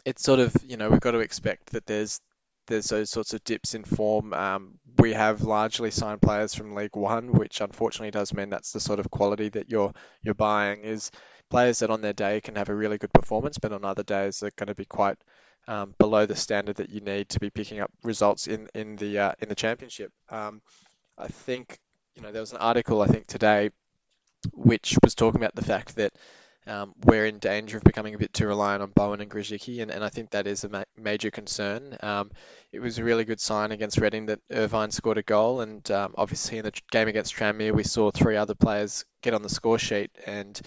it's 0.05 0.23
sort 0.23 0.39
of 0.39 0.55
you 0.65 0.77
know 0.77 0.89
we've 0.89 0.99
got 0.99 1.11
to 1.11 1.19
expect 1.19 1.71
that 1.71 1.85
there's 1.85 2.19
there's 2.67 2.87
those 2.87 3.09
sorts 3.09 3.33
of 3.33 3.43
dips 3.43 3.73
in 3.73 3.83
form. 3.83 4.33
Um, 4.33 4.79
we 4.97 5.13
have 5.13 5.41
largely 5.41 5.91
signed 5.91 6.21
players 6.21 6.53
from 6.53 6.75
League 6.75 6.95
One, 6.95 7.33
which 7.33 7.59
unfortunately 7.59 8.11
does 8.11 8.33
mean 8.33 8.49
that's 8.49 8.71
the 8.71 8.79
sort 8.79 8.99
of 8.99 9.09
quality 9.09 9.49
that 9.49 9.69
you're 9.69 9.93
you're 10.21 10.35
buying. 10.35 10.83
Is 10.83 11.11
players 11.49 11.79
that 11.79 11.89
on 11.89 12.01
their 12.01 12.13
day 12.13 12.39
can 12.41 12.55
have 12.55 12.69
a 12.69 12.75
really 12.75 12.97
good 12.97 13.13
performance, 13.13 13.57
but 13.57 13.73
on 13.73 13.83
other 13.83 14.03
days 14.03 14.39
they're 14.39 14.51
going 14.55 14.67
to 14.67 14.75
be 14.75 14.85
quite 14.85 15.17
um, 15.67 15.93
below 15.97 16.25
the 16.25 16.35
standard 16.35 16.77
that 16.77 16.89
you 16.89 17.01
need 17.01 17.29
to 17.29 17.39
be 17.39 17.49
picking 17.49 17.79
up 17.79 17.91
results 18.03 18.47
in 18.47 18.67
in 18.73 18.95
the 18.95 19.19
uh, 19.19 19.31
in 19.39 19.49
the 19.49 19.55
championship. 19.55 20.11
Um, 20.29 20.61
I 21.17 21.27
think 21.27 21.79
you 22.15 22.21
know, 22.21 22.31
there 22.31 22.41
was 22.41 22.51
an 22.51 22.59
article 22.59 23.01
I 23.01 23.07
think 23.07 23.27
today 23.27 23.71
which 24.53 24.97
was 25.03 25.15
talking 25.15 25.39
about 25.39 25.55
the 25.55 25.63
fact 25.63 25.95
that 25.97 26.13
um, 26.71 26.93
we're 27.03 27.25
in 27.25 27.39
danger 27.39 27.77
of 27.77 27.83
becoming 27.83 28.15
a 28.15 28.17
bit 28.17 28.33
too 28.33 28.47
reliant 28.47 28.81
on 28.81 28.91
Bowen 28.95 29.19
and 29.19 29.29
Grosicki, 29.29 29.81
and, 29.81 29.91
and 29.91 30.03
I 30.03 30.09
think 30.09 30.31
that 30.31 30.47
is 30.47 30.63
a 30.63 30.69
ma- 30.69 30.83
major 30.97 31.29
concern. 31.29 31.97
Um, 32.01 32.31
it 32.71 32.79
was 32.79 32.97
a 32.97 33.03
really 33.03 33.25
good 33.25 33.41
sign 33.41 33.71
against 33.71 33.97
Reading 33.97 34.27
that 34.27 34.39
Irvine 34.49 34.91
scored 34.91 35.17
a 35.17 35.23
goal, 35.23 35.59
and 35.61 35.89
um, 35.91 36.13
obviously 36.17 36.59
in 36.59 36.63
the 36.63 36.73
game 36.89 37.09
against 37.09 37.35
Tranmere 37.35 37.73
we 37.73 37.83
saw 37.83 38.09
three 38.09 38.37
other 38.37 38.55
players 38.55 39.05
get 39.21 39.33
on 39.33 39.41
the 39.41 39.49
score 39.49 39.79
sheet, 39.79 40.11
and 40.25 40.59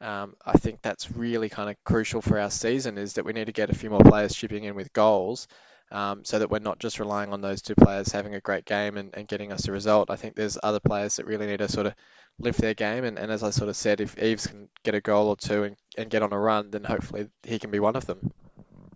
um, 0.00 0.34
I 0.44 0.52
think 0.52 0.80
that's 0.80 1.12
really 1.12 1.48
kind 1.48 1.68
of 1.68 1.76
crucial 1.84 2.22
for 2.22 2.38
our 2.38 2.50
season 2.50 2.96
is 2.96 3.14
that 3.14 3.24
we 3.24 3.34
need 3.34 3.46
to 3.46 3.52
get 3.52 3.70
a 3.70 3.74
few 3.74 3.90
more 3.90 4.00
players 4.00 4.34
chipping 4.34 4.64
in 4.64 4.74
with 4.74 4.92
goals 4.92 5.46
um, 5.92 6.24
so 6.24 6.38
that 6.38 6.50
we're 6.50 6.58
not 6.58 6.78
just 6.78 6.98
relying 6.98 7.32
on 7.32 7.42
those 7.42 7.60
two 7.60 7.74
players 7.74 8.10
having 8.10 8.34
a 8.34 8.40
great 8.40 8.64
game 8.64 8.96
and, 8.96 9.14
and 9.14 9.28
getting 9.28 9.52
us 9.52 9.68
a 9.68 9.72
result. 9.72 10.10
I 10.10 10.16
think 10.16 10.34
there's 10.34 10.58
other 10.62 10.80
players 10.80 11.16
that 11.16 11.26
really 11.26 11.46
need 11.46 11.58
to 11.58 11.68
sort 11.68 11.86
of 11.86 11.94
lift 12.38 12.60
their 12.60 12.74
game. 12.74 13.04
And, 13.04 13.18
and 13.18 13.30
as 13.30 13.42
I 13.42 13.50
sort 13.50 13.68
of 13.68 13.76
said, 13.76 14.00
if 14.00 14.20
Eaves 14.20 14.46
can 14.46 14.68
get 14.82 14.94
a 14.94 15.00
goal 15.00 15.28
or 15.28 15.36
two 15.36 15.64
and, 15.64 15.76
and 15.98 16.10
get 16.10 16.22
on 16.22 16.32
a 16.32 16.38
run, 16.38 16.70
then 16.70 16.82
hopefully 16.82 17.28
he 17.42 17.58
can 17.58 17.70
be 17.70 17.78
one 17.78 17.94
of 17.94 18.06
them. 18.06 18.32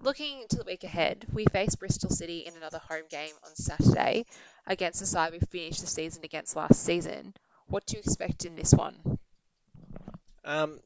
Looking 0.03 0.45
to 0.51 0.57
the 0.57 0.65
week 0.65 0.85
ahead, 0.85 1.27
we 1.33 1.45
face 1.47 1.75
Bristol 1.75 2.11
City 2.11 2.41
in 2.41 2.57
another 2.57 2.81
home 2.89 3.05
game 3.11 3.33
on 3.45 3.55
Saturday 3.57 4.25
against 4.67 5.01
the 5.01 5.07
side 5.07 5.33
we 5.33 5.41
finished 5.41 5.83
the 5.83 5.87
season 5.87 6.25
against 6.25 6.57
last 6.57 6.83
season. 6.83 7.35
What 7.67 7.85
do 7.87 7.97
you 7.97 8.03
expect 8.05 8.45
in 8.45 8.57
this 8.57 8.73
one? 8.73 8.95
Um, 10.45 10.79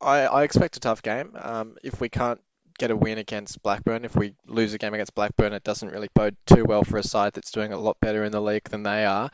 I, 0.00 0.20
I 0.20 0.42
expect 0.42 0.76
a 0.76 0.80
tough 0.80 1.02
game. 1.02 1.36
Um, 1.38 1.76
if 1.84 2.00
we 2.00 2.08
can't 2.08 2.40
get 2.78 2.90
a 2.90 2.96
win 2.96 3.18
against 3.18 3.62
Blackburn. 3.62 4.04
If 4.04 4.16
we 4.16 4.34
lose 4.46 4.74
a 4.74 4.78
game 4.78 4.94
against 4.94 5.14
Blackburn, 5.14 5.52
it 5.52 5.64
doesn't 5.64 5.90
really 5.90 6.08
bode 6.14 6.36
too 6.46 6.64
well 6.64 6.84
for 6.84 6.98
a 6.98 7.02
side 7.02 7.32
that's 7.34 7.50
doing 7.50 7.72
a 7.72 7.78
lot 7.78 7.98
better 8.00 8.24
in 8.24 8.32
the 8.32 8.40
league 8.40 8.68
than 8.68 8.82
they 8.82 9.04
are. 9.04 9.30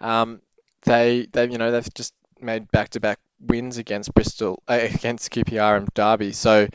Um, 0.00 0.40
they 0.84 1.26
they 1.32 1.48
you 1.48 1.58
know 1.58 1.70
they've 1.70 1.94
just 1.94 2.14
made 2.40 2.70
back-to-back 2.70 3.18
wins 3.40 3.78
against 3.78 4.14
Bristol 4.14 4.62
uh, 4.68 4.78
against 4.80 5.30
QPR 5.30 5.78
and 5.78 5.88
Derby, 5.94 6.32
so 6.32 6.68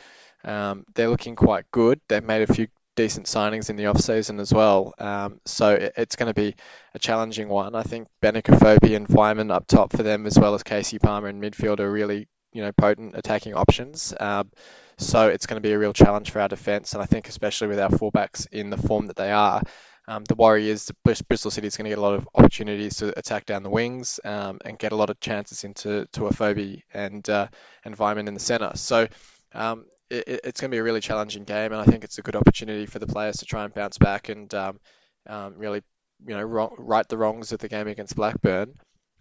um, 0.44 0.86
they're 0.94 1.10
looking 1.10 1.36
quite 1.36 1.70
good. 1.72 2.00
They've 2.08 2.24
made 2.24 2.48
a 2.48 2.54
few 2.54 2.68
decent 2.96 3.26
signings 3.26 3.70
in 3.70 3.76
the 3.76 3.88
off 3.88 4.00
season 4.00 4.40
as 4.40 4.54
well. 4.54 4.94
Um, 5.00 5.40
so 5.46 5.72
it, 5.72 5.94
it's 5.98 6.16
going 6.16 6.30
to 6.30 6.40
be 6.40 6.56
a 6.94 7.00
challenging 7.00 7.50
one. 7.50 7.76
I 7.76 7.84
think 7.84 8.08
Benik 8.22 8.44
Afobe 8.44 8.96
and 8.96 9.08
Weimann 9.08 9.52
up 9.52 9.68
top 9.68 9.92
for 9.92 10.04
them, 10.04 10.26
as 10.26 10.38
well 10.38 10.54
as 10.54 10.64
Kasey 10.64 11.02
Palmer 11.02 11.30
in 11.30 11.42
midfield, 11.42 11.80
are 11.80 11.92
really 11.92 12.28
you 12.52 12.62
know 12.62 12.72
potent 12.72 13.16
attacking 13.16 13.54
options. 13.54 14.14
Um, 14.20 14.52
so 14.98 15.28
it's 15.28 15.46
going 15.46 15.62
to 15.62 15.68
be 15.68 15.74
a 15.74 15.80
real 15.80 15.94
challenge 15.94 16.32
for 16.32 16.40
our 16.40 16.48
defence, 16.48 16.94
and 16.94 17.02
I 17.02 17.06
think 17.06 17.30
especially 17.30 17.68
with 17.68 17.80
our 17.80 17.90
fullbacks 17.90 18.48
in 18.52 18.70
the 18.70 18.78
form 18.78 19.08
that 19.08 19.16
they 19.16 19.32
are, 19.32 19.62
um, 20.08 20.24
the 20.26 20.36
worry 20.36 20.70
is 20.70 20.86
that 20.86 21.28
Bristol 21.28 21.52
City 21.52 21.68
is 21.68 21.78
going 21.78 21.86
to 21.86 21.90
get 21.90 21.98
a 21.98 22.02
lot 22.02 22.16
of 22.16 22.28
opportunities 22.36 22.98
to 22.98 23.18
attack 23.18 23.46
down 23.46 23.64
the 23.64 23.70
wings 23.70 24.20
um, 24.26 24.60
and 24.66 24.78
get 24.78 24.92
a 24.92 24.98
lot 24.98 25.10
of 25.10 25.20
chances 25.20 25.64
into 25.64 26.08
to 26.14 26.22
Afobe 26.28 26.82
and 26.94 27.28
uh, 27.30 27.48
and 27.86 27.96
in 28.28 28.34
the 28.34 28.40
centre. 28.40 28.72
So 28.76 29.08
um, 29.54 29.86
it, 30.10 30.42
it's 30.44 30.62
going 30.62 30.72
to 30.72 30.76
be 30.76 30.80
a 30.80 30.84
really 30.84 31.00
challenging 31.00 31.46
game, 31.46 31.72
and 31.72 31.82
I 31.82 31.86
think 31.86 32.04
it's 32.04 32.18
a 32.18 32.22
good 32.22 32.36
opportunity 32.36 32.86
for 32.86 33.00
the 33.00 33.08
players 33.08 33.38
to 33.38 33.46
try 33.46 33.64
and 33.64 33.74
bounce 33.74 33.98
back 33.98 34.28
and 34.28 34.54
um, 34.54 34.80
um, 35.28 35.54
really, 35.58 35.82
you 36.28 36.36
know, 36.36 36.44
wrong, 36.44 36.76
right 36.78 37.08
the 37.08 37.18
wrongs 37.18 37.54
of 37.54 37.60
the 37.60 37.70
game 37.70 37.88
against 37.88 38.16
Blackburn. 38.16 38.74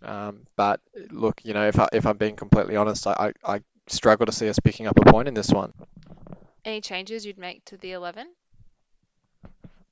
Um, 0.03 0.47
but 0.57 0.81
look, 1.11 1.41
you 1.45 1.55
know, 1.55 1.69
if 1.69 1.79
I, 1.79 1.89
if 1.93 2.07
I'm 2.07 2.17
being 2.17 2.35
completely 2.35 2.75
honest, 2.75 3.07
I, 3.07 3.33
I, 3.45 3.55
I 3.55 3.61
struggle 3.89 4.27
to 4.27 4.33
see 4.33 4.49
us 4.49 4.59
picking 4.59 4.87
up 4.87 4.99
a 4.99 5.11
point 5.11 5.29
in 5.29 5.35
this 5.35 5.51
one. 5.51 5.73
Any 6.65 6.81
changes 6.81 7.27
you'd 7.27 7.39
make 7.39 7.65
to 7.67 7.77
the 7.77 7.93
11? 7.93 8.29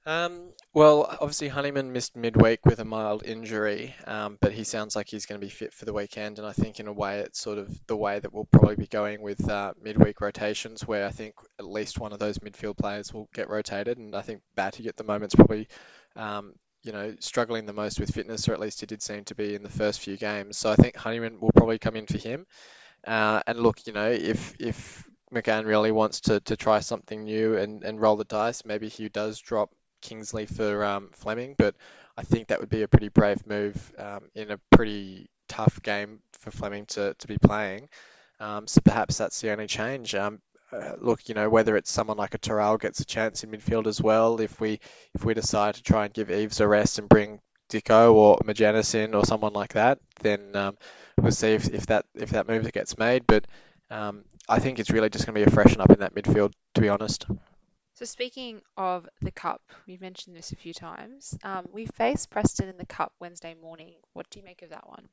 Um, 0.07 0.53
well, 0.73 1.05
obviously 1.05 1.49
Honeyman 1.49 1.93
missed 1.93 2.17
midweek 2.17 2.65
with 2.65 2.79
a 2.81 2.85
mild 2.85 3.25
injury, 3.25 3.95
um, 4.07 4.39
but 4.41 4.53
he 4.53 4.65
sounds 4.65 4.97
like 4.97 5.09
he's 5.09 5.27
going 5.27 5.41
to 5.41 5.47
be 5.47 5.51
fit 5.51 5.75
for 5.75 5.85
the 5.85 5.93
weekend, 5.93 6.39
and 6.39 6.47
I 6.47 6.53
think 6.53 6.81
in 6.81 6.87
a 6.87 6.93
way 6.93 7.21
it's 7.21 7.41
sort 7.41 7.59
of 7.59 7.87
the 7.87 7.97
way 7.97 8.19
that 8.19 8.33
we'll 8.33 8.47
probably 8.47 8.77
be 8.77 8.87
going 8.87 9.21
with 9.21 9.47
uh, 9.49 9.75
midweek 9.81 10.21
rotations, 10.21 10.87
where 10.87 11.07
I 11.07 11.11
think 11.11 11.35
at 11.59 11.67
least 11.67 11.99
one 12.01 12.13
of 12.13 12.19
those 12.19 12.39
midfield 12.39 12.79
players 12.79 13.13
will 13.13 13.29
get 13.35 13.51
rotated, 13.51 13.99
and 13.99 14.17
I 14.17 14.23
think 14.23 14.41
Batty 14.55 14.89
at 14.89 14.97
the 14.97 15.05
moment's 15.05 15.35
probably, 15.35 15.69
um, 16.17 16.55
you 16.83 16.93
know, 16.93 17.15
struggling 17.21 17.67
the 17.67 17.75
most 17.75 18.01
with 18.01 18.15
fitness, 18.15 18.49
or 18.49 18.55
at 18.55 18.61
least 18.61 18.81
he 18.81 18.87
did 18.87 19.03
seem 19.03 19.25
to 19.27 19.35
be 19.35 19.55
in 19.55 19.63
the 19.63 19.69
first 19.69 20.01
few 20.01 20.17
games. 20.17 20.57
So 20.57 20.71
I 20.71 20.77
think 20.77 20.97
Honeyman 20.97 21.41
will 21.41 21.53
probably 21.55 21.79
come 21.79 21.97
in 21.97 22.07
for 22.07 22.19
him. 22.19 22.47
Uh, 23.07 23.41
and 23.47 23.59
look, 23.59 23.87
you 23.87 23.93
know, 23.93 24.11
if 24.11 24.55
if 24.61 25.09
McCann 25.33 25.65
really 25.65 25.93
wants 25.93 26.23
to, 26.23 26.41
to 26.41 26.57
try 26.57 26.81
something 26.81 27.25
new 27.25 27.57
and, 27.57 27.85
and 27.85 28.01
roll 28.01 28.17
the 28.17 28.25
dice, 28.25 28.65
maybe 28.65 28.89
he 28.89 29.09
does 29.09 29.39
drop 29.39 29.71
Kingsley 30.03 30.47
for 30.47 30.85
um, 30.85 31.11
Fleming, 31.13 31.55
but 31.57 31.77
I 32.17 32.23
think 32.23 32.49
that 32.49 32.61
would 32.61 32.69
be 32.69 32.83
a 32.83 32.89
pretty 32.89 33.09
brave 33.09 33.47
move 33.47 33.93
um, 33.99 34.29
in 34.35 34.51
a 34.51 34.61
pretty 34.71 35.31
tough 35.49 35.81
game 35.83 36.21
for 36.33 36.51
Fleming 36.51 36.87
to, 36.87 37.15
to 37.15 37.27
be 37.29 37.39
playing. 37.39 37.89
Um, 38.41 38.67
so 38.67 38.81
perhaps 38.81 39.19
that's 39.19 39.41
the 39.41 39.53
only 39.53 39.67
change. 39.67 40.15
Um, 40.15 40.41
uh, 40.73 40.95
look, 41.01 41.29
you 41.29 41.35
know, 41.35 41.49
whether 41.49 41.77
it's 41.77 41.91
someone 41.91 42.17
like 42.17 42.35
a 42.35 42.39
Toral 42.39 42.79
gets 42.79 43.01
a 43.01 43.05
chance 43.05 43.45
in 43.45 43.51
midfield 43.51 43.87
as 43.87 44.01
well, 44.01 44.41
if 44.41 44.61
we 44.61 44.81
if 45.15 45.25
we 45.25 45.35
decide 45.35 45.75
to 45.75 45.83
try 45.83 46.05
and 46.05 46.15
give 46.15 46.31
Eaves 46.31 46.61
a 46.61 46.69
rest 46.69 46.99
and 46.99 47.09
bring 47.09 47.41
Dicko 47.71 48.13
or 48.15 48.39
Magennis 48.39 48.95
in 48.95 49.15
or 49.15 49.25
someone 49.25 49.53
like 49.53 49.75
that, 49.75 49.99
then 50.21 50.55
um, 50.55 50.77
we'll 51.17 51.33
see 51.33 51.55
if, 51.55 51.69
if 51.69 51.87
that 51.87 52.05
if 52.15 52.31
that 52.31 52.49
move 52.49 52.71
gets 52.73 52.99
made. 52.99 53.27
But 53.27 53.47
um, 53.91 54.25
I 54.49 54.59
think 54.59 54.79
it's 54.79 54.91
really 54.91 55.11
just 55.11 55.27
going 55.27 55.35
to 55.35 55.45
be 55.45 55.51
a 55.51 55.55
freshen 55.55 55.81
up 55.81 55.91
in 55.91 56.01
that 56.01 56.15
midfield, 56.15 56.53
to 56.75 56.81
be 56.81 56.89
honest. 56.89 57.27
So 57.95 58.07
speaking 58.07 58.63
of 58.77 59.07
the 59.21 59.31
cup, 59.31 59.61
we've 59.87 60.01
mentioned 60.01 60.35
this 60.35 60.53
a 60.53 60.57
few 60.57 60.73
times. 60.73 61.37
Um, 61.45 61.69
we 61.73 61.87
face 61.87 62.27
Preston 62.27 62.69
in 62.69 62.79
the 62.79 62.87
cup 62.87 63.13
Wednesday 63.21 63.55
morning. 63.61 63.93
What 64.15 64.31
do 64.31 64.39
you 64.39 64.45
make 64.45 64.63
of 64.63 64.71
that 64.71 64.89
one? 64.89 65.09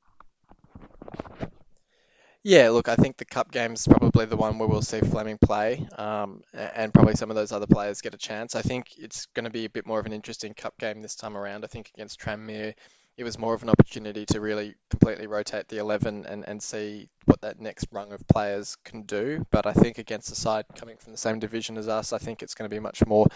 Yeah, 2.47 2.69
look, 2.69 2.87
I 2.87 2.95
think 2.95 3.17
the 3.17 3.25
cup 3.25 3.51
game 3.51 3.73
is 3.73 3.85
probably 3.85 4.23
the 4.23 4.37
one 4.37 4.57
where 4.57 4.69
we'll 4.69 4.81
see 4.81 5.01
Fleming 5.01 5.37
play, 5.37 5.85
um, 5.97 6.43
and 6.53 6.93
probably 6.93 7.15
some 7.15 7.29
of 7.29 7.35
those 7.35 7.51
other 7.51 7.67
players 7.67 7.99
get 7.99 8.13
a 8.13 8.17
chance. 8.17 8.55
I 8.55 8.61
think 8.61 8.87
it's 8.97 9.25
going 9.33 9.43
to 9.43 9.49
be 9.49 9.65
a 9.65 9.69
bit 9.69 9.85
more 9.85 9.99
of 9.99 10.05
an 10.05 10.13
interesting 10.13 10.53
cup 10.53 10.77
game 10.79 11.01
this 11.01 11.17
time 11.17 11.35
around. 11.35 11.65
I 11.65 11.67
think 11.67 11.91
against 11.93 12.21
Tranmere, 12.21 12.75
it 13.17 13.25
was 13.25 13.37
more 13.37 13.53
of 13.53 13.63
an 13.63 13.69
opportunity 13.69 14.25
to 14.27 14.39
really 14.39 14.75
completely 14.89 15.27
rotate 15.27 15.67
the 15.67 15.79
11 15.79 16.25
and, 16.25 16.47
and 16.47 16.63
see 16.63 17.09
what 17.25 17.41
that 17.41 17.59
next 17.59 17.87
rung 17.91 18.13
of 18.13 18.25
players 18.29 18.77
can 18.85 19.01
do. 19.01 19.45
But 19.51 19.65
I 19.65 19.73
think 19.73 19.97
against 19.97 20.31
a 20.31 20.35
side 20.35 20.63
coming 20.73 20.95
from 20.95 21.11
the 21.11 21.17
same 21.17 21.39
division 21.39 21.77
as 21.77 21.89
us, 21.89 22.13
I 22.13 22.17
think 22.17 22.43
it's 22.43 22.53
going 22.53 22.69
to 22.69 22.73
be 22.73 22.79
much 22.79 23.05
more 23.05 23.27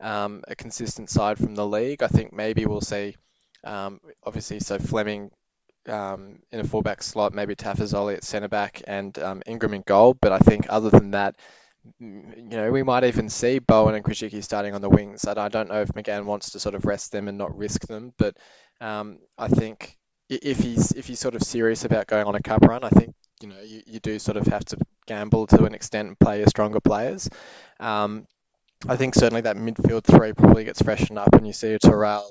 um, 0.00 0.42
a 0.48 0.56
consistent 0.56 1.10
side 1.10 1.38
from 1.38 1.54
the 1.54 1.64
league. 1.64 2.02
I 2.02 2.08
think 2.08 2.32
maybe 2.32 2.66
we'll 2.66 2.80
see, 2.80 3.14
um, 3.62 4.00
obviously, 4.24 4.58
so 4.58 4.80
Fleming 4.80 5.30
um, 5.88 6.40
in 6.52 6.60
a 6.60 6.64
fullback 6.64 7.02
slot, 7.02 7.34
maybe 7.34 7.54
Tafazolli 7.54 8.16
at 8.16 8.24
centre 8.24 8.48
back 8.48 8.82
and 8.86 9.18
um, 9.18 9.42
Ingram 9.46 9.74
in 9.74 9.82
goal. 9.82 10.14
But 10.14 10.32
I 10.32 10.38
think 10.38 10.66
other 10.68 10.90
than 10.90 11.12
that, 11.12 11.36
you 12.00 12.22
know, 12.50 12.70
we 12.70 12.82
might 12.82 13.04
even 13.04 13.28
see 13.28 13.58
Bowen 13.58 13.94
and 13.94 14.04
Grosicki 14.04 14.42
starting 14.42 14.74
on 14.74 14.82
the 14.82 14.90
wings. 14.90 15.24
And 15.24 15.38
I 15.38 15.48
don't 15.48 15.68
know 15.68 15.82
if 15.82 15.88
McCann 15.88 16.24
wants 16.24 16.50
to 16.50 16.60
sort 16.60 16.74
of 16.74 16.84
rest 16.84 17.12
them 17.12 17.28
and 17.28 17.38
not 17.38 17.56
risk 17.56 17.86
them, 17.86 18.12
but 18.18 18.36
um, 18.80 19.18
I 19.36 19.48
think 19.48 19.96
if 20.28 20.58
he's 20.58 20.92
if 20.92 21.06
he's 21.06 21.20
sort 21.20 21.34
of 21.34 21.42
serious 21.42 21.84
about 21.84 22.06
going 22.06 22.26
on 22.26 22.34
a 22.34 22.42
cup 22.42 22.62
run, 22.62 22.84
I 22.84 22.90
think 22.90 23.14
you 23.40 23.48
know 23.48 23.60
you, 23.64 23.82
you 23.86 24.00
do 24.00 24.18
sort 24.18 24.36
of 24.36 24.46
have 24.46 24.64
to 24.66 24.78
gamble 25.06 25.46
to 25.48 25.64
an 25.64 25.74
extent 25.74 26.08
and 26.08 26.18
play 26.18 26.38
your 26.38 26.46
stronger 26.48 26.80
players. 26.80 27.28
Um, 27.80 28.26
I 28.86 28.96
think 28.96 29.14
certainly 29.14 29.40
that 29.42 29.56
midfield 29.56 30.04
three 30.04 30.32
probably 30.32 30.64
gets 30.64 30.82
freshened 30.82 31.18
up, 31.18 31.32
and 31.32 31.46
you 31.46 31.52
see 31.52 31.72
a 31.72 31.78
Toral, 31.78 32.30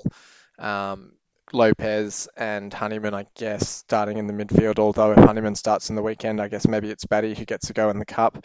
um, 0.58 1.12
Lopes, 1.52 2.28
and 2.36 2.72
Honeyman, 2.72 3.14
I 3.14 3.26
guess, 3.34 3.68
starting 3.68 4.18
in 4.18 4.26
the 4.26 4.32
midfield. 4.32 4.78
Although 4.78 5.12
if 5.12 5.18
Honeyman 5.18 5.54
starts 5.54 5.90
in 5.90 5.96
the 5.96 6.02
weekend, 6.02 6.40
I 6.40 6.48
guess 6.48 6.66
maybe 6.66 6.90
it's 6.90 7.06
Batty 7.06 7.34
who 7.34 7.44
gets 7.44 7.68
to 7.68 7.72
go 7.72 7.90
in 7.90 7.98
the 7.98 8.04
cup. 8.04 8.44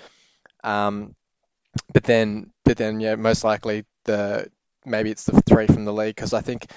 Um, 0.63 1.15
but 1.93 2.03
then, 2.03 2.51
but 2.65 2.77
then, 2.77 2.99
yeah, 2.99 3.15
most 3.15 3.43
likely 3.43 3.85
the 4.05 4.49
maybe 4.85 5.11
it's 5.11 5.25
the 5.25 5.41
three 5.41 5.67
from 5.67 5.85
the 5.85 5.93
league 5.93 6.15
because 6.15 6.33
I 6.33 6.41
think 6.41 6.69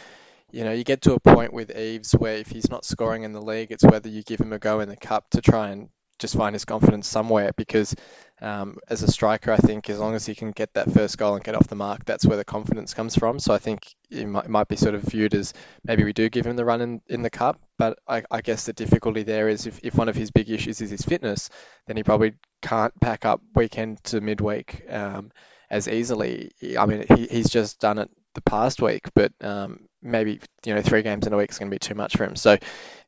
you 0.52 0.64
know 0.64 0.72
you 0.72 0.84
get 0.84 1.02
to 1.02 1.14
a 1.14 1.20
point 1.20 1.52
with 1.52 1.76
Eaves 1.76 2.12
where 2.12 2.36
if 2.36 2.48
he's 2.48 2.70
not 2.70 2.84
scoring 2.84 3.24
in 3.24 3.32
the 3.32 3.42
league, 3.42 3.72
it's 3.72 3.84
whether 3.84 4.08
you 4.08 4.22
give 4.22 4.40
him 4.40 4.52
a 4.52 4.58
go 4.58 4.80
in 4.80 4.88
the 4.88 4.96
cup 4.96 5.28
to 5.30 5.40
try 5.40 5.70
and 5.70 5.88
just 6.18 6.36
find 6.36 6.54
his 6.54 6.64
confidence 6.64 7.06
somewhere 7.06 7.52
because 7.56 7.94
um, 8.40 8.78
as 8.88 9.02
a 9.02 9.10
striker, 9.10 9.50
I 9.50 9.56
think 9.56 9.88
as 9.88 9.98
long 9.98 10.14
as 10.14 10.26
he 10.26 10.34
can 10.34 10.50
get 10.50 10.74
that 10.74 10.90
first 10.90 11.16
goal 11.16 11.34
and 11.34 11.44
get 11.44 11.54
off 11.54 11.68
the 11.68 11.74
mark, 11.74 12.04
that's 12.04 12.26
where 12.26 12.36
the 12.36 12.44
confidence 12.44 12.92
comes 12.92 13.16
from. 13.16 13.38
So 13.38 13.54
I 13.54 13.58
think 13.58 13.94
it 14.10 14.26
might, 14.26 14.48
might 14.48 14.68
be 14.68 14.76
sort 14.76 14.94
of 14.94 15.02
viewed 15.02 15.34
as 15.34 15.54
maybe 15.84 16.04
we 16.04 16.12
do 16.12 16.28
give 16.28 16.46
him 16.46 16.56
the 16.56 16.64
run 16.64 16.80
in, 16.80 17.00
in 17.08 17.22
the 17.22 17.30
cup, 17.30 17.60
but 17.78 17.98
I, 18.06 18.22
I 18.30 18.42
guess 18.42 18.66
the 18.66 18.72
difficulty 18.72 19.22
there 19.22 19.48
is 19.48 19.66
if, 19.66 19.80
if 19.82 19.94
one 19.94 20.08
of 20.08 20.16
his 20.16 20.30
big 20.30 20.50
issues 20.50 20.80
is 20.80 20.90
his 20.90 21.02
fitness, 21.02 21.48
then 21.86 21.96
he 21.96 22.02
probably 22.02 22.34
can't 22.60 22.98
pack 23.00 23.24
up 23.24 23.40
weekend 23.54 24.02
to 24.04 24.20
midweek 24.20 24.84
um, 24.90 25.32
as 25.70 25.88
easily. 25.88 26.52
I 26.78 26.86
mean, 26.86 27.06
he, 27.14 27.26
he's 27.26 27.48
just 27.48 27.80
done 27.80 27.98
it 27.98 28.10
the 28.34 28.42
past 28.42 28.82
week, 28.82 29.08
but 29.14 29.32
um, 29.40 29.88
maybe 30.02 30.40
you 30.64 30.74
know 30.74 30.82
three 30.82 31.02
games 31.02 31.26
in 31.26 31.32
a 31.32 31.36
week 31.36 31.50
is 31.50 31.58
going 31.58 31.70
to 31.70 31.74
be 31.74 31.78
too 31.78 31.94
much 31.94 32.16
for 32.16 32.24
him. 32.24 32.36
So 32.36 32.56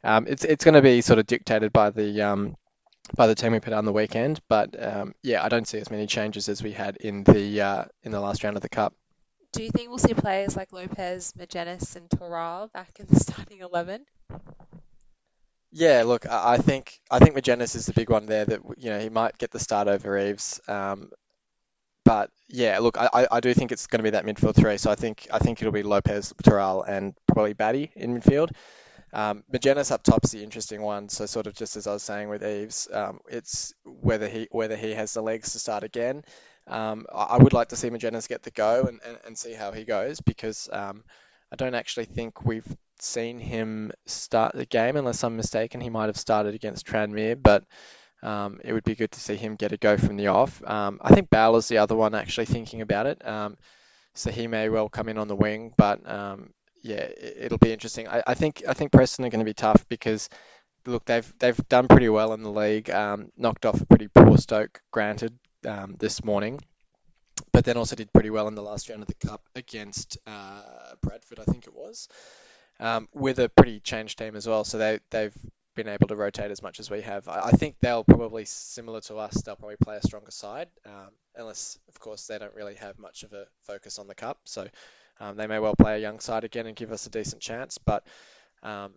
um, 0.02 0.26
it's 0.26 0.44
it's 0.44 0.64
going 0.64 0.74
to 0.74 0.82
be 0.82 1.00
sort 1.00 1.18
of 1.18 1.26
dictated 1.26 1.72
by 1.72 1.90
the 1.90 2.22
um, 2.22 2.56
by 3.14 3.26
the 3.26 3.34
team 3.34 3.52
we 3.52 3.60
put 3.60 3.72
on 3.72 3.84
the 3.84 3.92
weekend. 3.92 4.40
But 4.48 4.80
um, 4.82 5.14
yeah, 5.22 5.44
I 5.44 5.48
don't 5.48 5.66
see 5.66 5.78
as 5.78 5.90
many 5.90 6.06
changes 6.06 6.48
as 6.48 6.62
we 6.62 6.72
had 6.72 6.96
in 6.96 7.24
the 7.24 7.60
uh, 7.60 7.84
in 8.02 8.12
the 8.12 8.20
last 8.20 8.44
round 8.44 8.56
of 8.56 8.62
the 8.62 8.68
cup. 8.68 8.94
Do 9.52 9.62
you 9.62 9.70
think 9.70 9.88
we'll 9.88 9.98
see 9.98 10.14
players 10.14 10.56
like 10.56 10.72
Lopes, 10.72 11.32
Magennis, 11.38 11.96
and 11.96 12.10
Toral 12.10 12.68
back 12.68 13.00
in 13.00 13.06
the 13.06 13.16
starting 13.20 13.60
11? 13.60 14.04
Yeah, 15.70 16.04
look, 16.04 16.26
I 16.26 16.58
think 16.58 17.00
I 17.10 17.18
think 17.18 17.36
Magennis 17.36 17.76
is 17.76 17.86
the 17.86 17.92
big 17.92 18.10
one 18.10 18.26
there 18.26 18.44
that 18.44 18.60
you 18.76 18.90
know 18.90 18.98
he 18.98 19.10
might 19.10 19.36
get 19.38 19.50
the 19.50 19.58
start 19.58 19.88
over 19.88 20.18
Eaves. 20.18 20.60
Um, 20.66 21.10
but 22.04 22.30
yeah, 22.48 22.78
look, 22.78 22.96
I, 22.96 23.26
I 23.30 23.40
do 23.40 23.52
think 23.52 23.70
it's 23.70 23.86
going 23.86 23.98
to 23.98 24.02
be 24.02 24.10
that 24.10 24.24
midfield 24.24 24.54
three. 24.54 24.78
So 24.78 24.90
I 24.90 24.94
think 24.94 25.26
I 25.30 25.38
think 25.38 25.60
it'll 25.60 25.72
be 25.72 25.82
Lopes, 25.82 26.32
Toral, 26.42 26.82
and 26.82 27.14
probably 27.26 27.52
Batty 27.52 27.90
in 27.94 28.18
midfield. 28.18 28.50
Um, 29.12 29.44
Magennis 29.52 29.90
up 29.90 30.02
top's 30.02 30.32
the 30.32 30.42
interesting 30.42 30.82
one. 30.82 31.08
So 31.08 31.26
sort 31.26 31.46
of 31.46 31.54
just 31.54 31.76
as 31.76 31.86
I 31.86 31.92
was 31.92 32.02
saying 32.02 32.28
with 32.28 32.44
Eaves, 32.44 32.88
um, 32.92 33.20
it's 33.28 33.74
whether 33.84 34.28
he 34.28 34.48
whether 34.50 34.76
he 34.76 34.92
has 34.92 35.14
the 35.14 35.22
legs 35.22 35.52
to 35.52 35.58
start 35.58 35.84
again. 35.84 36.24
Um, 36.66 37.06
I, 37.14 37.38
would 37.38 37.54
like 37.54 37.68
to 37.68 37.76
see 37.76 37.88
Magennis 37.88 38.28
get 38.28 38.42
the 38.42 38.50
go 38.50 38.84
and, 38.86 39.00
and, 39.02 39.18
and 39.24 39.38
see 39.38 39.54
how 39.54 39.72
he 39.72 39.84
goes 39.84 40.20
because 40.20 40.68
um, 40.70 41.02
I 41.50 41.56
don't 41.56 41.74
actually 41.74 42.04
think 42.04 42.44
we've 42.44 42.76
seen 43.00 43.38
him 43.38 43.92
start 44.06 44.54
the 44.54 44.66
game 44.66 44.96
unless 44.96 45.24
I'm 45.24 45.36
mistaken. 45.36 45.80
He 45.80 45.88
might 45.88 46.06
have 46.06 46.18
started 46.18 46.54
against 46.54 46.86
Tranmere, 46.86 47.42
but 47.42 47.64
um, 48.22 48.60
it 48.64 48.74
would 48.74 48.84
be 48.84 48.96
good 48.96 49.12
to 49.12 49.20
see 49.20 49.36
him 49.36 49.56
get 49.56 49.72
a 49.72 49.78
go 49.78 49.96
from 49.96 50.16
the 50.16 50.26
off. 50.26 50.62
Um, 50.62 50.98
I 51.00 51.14
think 51.14 51.30
Bowler's 51.30 51.68
the 51.68 51.78
other 51.78 51.96
one 51.96 52.14
actually 52.14 52.46
thinking 52.46 52.82
about 52.82 53.06
it. 53.06 53.26
Um, 53.26 53.56
so 54.14 54.30
he 54.30 54.46
may 54.46 54.68
well 54.68 54.88
come 54.88 55.08
in 55.08 55.16
on 55.16 55.28
the 55.28 55.36
wing, 55.36 55.72
but 55.76 56.08
um, 56.08 56.50
yeah, 56.82 56.96
it, 56.96 57.36
it'll 57.42 57.58
be 57.58 57.72
interesting. 57.72 58.08
I, 58.08 58.22
I 58.26 58.34
think 58.34 58.62
I 58.68 58.74
think 58.74 58.92
Preston 58.92 59.24
are 59.24 59.30
going 59.30 59.44
to 59.44 59.44
be 59.44 59.54
tough 59.54 59.86
because 59.88 60.28
look, 60.86 61.04
they've 61.04 61.32
they've 61.38 61.68
done 61.68 61.88
pretty 61.88 62.08
well 62.08 62.32
in 62.32 62.42
the 62.42 62.50
league, 62.50 62.90
um, 62.90 63.30
knocked 63.36 63.66
off 63.66 63.80
a 63.80 63.86
pretty 63.86 64.08
poor 64.08 64.36
Stoke, 64.38 64.80
granted, 64.90 65.38
um, 65.66 65.96
this 65.98 66.24
morning, 66.24 66.60
but 67.52 67.64
then 67.64 67.76
also 67.76 67.96
did 67.96 68.12
pretty 68.12 68.30
well 68.30 68.48
in 68.48 68.54
the 68.54 68.62
last 68.62 68.88
round 68.88 69.02
of 69.02 69.08
the 69.08 69.26
cup 69.26 69.42
against 69.54 70.18
uh, 70.26 70.62
Bradford, 71.02 71.40
I 71.40 71.44
think 71.44 71.66
it 71.66 71.74
was, 71.74 72.08
um, 72.80 73.08
with 73.12 73.38
a 73.38 73.48
pretty 73.48 73.80
changed 73.80 74.18
team 74.18 74.36
as 74.36 74.46
well. 74.46 74.64
So 74.64 74.78
they 74.78 75.00
they've 75.10 75.36
been 75.74 75.88
able 75.88 76.08
to 76.08 76.16
rotate 76.16 76.50
as 76.50 76.62
much 76.62 76.80
as 76.80 76.90
we 76.90 77.02
have. 77.02 77.28
I, 77.28 77.40
I 77.46 77.50
think 77.52 77.76
they'll 77.80 78.04
probably 78.04 78.44
similar 78.44 79.00
to 79.02 79.16
us. 79.16 79.42
They'll 79.42 79.56
probably 79.56 79.76
play 79.76 79.96
a 79.96 80.02
stronger 80.02 80.30
side, 80.30 80.68
um, 80.86 81.10
unless 81.36 81.78
of 81.88 82.00
course 82.00 82.26
they 82.26 82.38
don't 82.38 82.54
really 82.54 82.74
have 82.74 82.98
much 82.98 83.22
of 83.22 83.32
a 83.32 83.46
focus 83.66 83.98
on 83.98 84.08
the 84.08 84.14
cup. 84.14 84.38
So 84.44 84.66
um, 85.20 85.36
they 85.36 85.46
may 85.46 85.58
well 85.58 85.74
play 85.76 85.96
a 85.96 86.00
young 86.00 86.20
side 86.20 86.44
again 86.44 86.66
and 86.66 86.76
give 86.76 86.92
us 86.92 87.06
a 87.06 87.10
decent 87.10 87.42
chance. 87.42 87.78
But 87.78 88.04
um, 88.62 88.92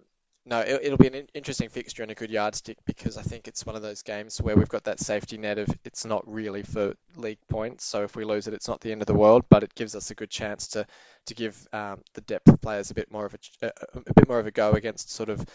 no, 0.45 0.59
it, 0.59 0.81
it'll 0.83 0.97
be 0.97 1.07
an 1.07 1.15
in- 1.15 1.27
interesting 1.33 1.69
fixture 1.69 2.01
and 2.03 2.11
a 2.11 2.15
good 2.15 2.31
yardstick 2.31 2.77
because 2.85 3.17
I 3.17 3.21
think 3.21 3.47
it's 3.47 3.65
one 3.65 3.75
of 3.75 3.81
those 3.81 4.01
games 4.01 4.41
where 4.41 4.55
we've 4.55 4.69
got 4.69 4.85
that 4.85 4.99
safety 4.99 5.37
net 5.37 5.59
of 5.59 5.69
it's 5.83 6.05
not 6.05 6.23
really 6.31 6.63
for 6.63 6.95
league 7.15 7.39
points. 7.47 7.85
So 7.85 8.03
if 8.03 8.15
we 8.15 8.25
lose 8.25 8.47
it, 8.47 8.53
it's 8.53 8.67
not 8.67 8.81
the 8.81 8.91
end 8.91 9.01
of 9.01 9.07
the 9.07 9.13
world, 9.13 9.45
but 9.49 9.63
it 9.63 9.75
gives 9.75 9.95
us 9.95 10.09
a 10.09 10.15
good 10.15 10.29
chance 10.29 10.67
to 10.69 10.87
to 11.27 11.35
give 11.35 11.67
um, 11.73 12.01
the 12.13 12.21
depth 12.21 12.61
players 12.61 12.91
a 12.91 12.95
bit 12.95 13.11
more 13.11 13.25
of 13.25 13.35
a, 13.35 13.65
a, 13.67 13.71
a 14.07 14.13
bit 14.13 14.27
more 14.27 14.39
of 14.39 14.47
a 14.47 14.51
go 14.51 14.71
against 14.71 15.11
sort 15.11 15.29
of 15.29 15.45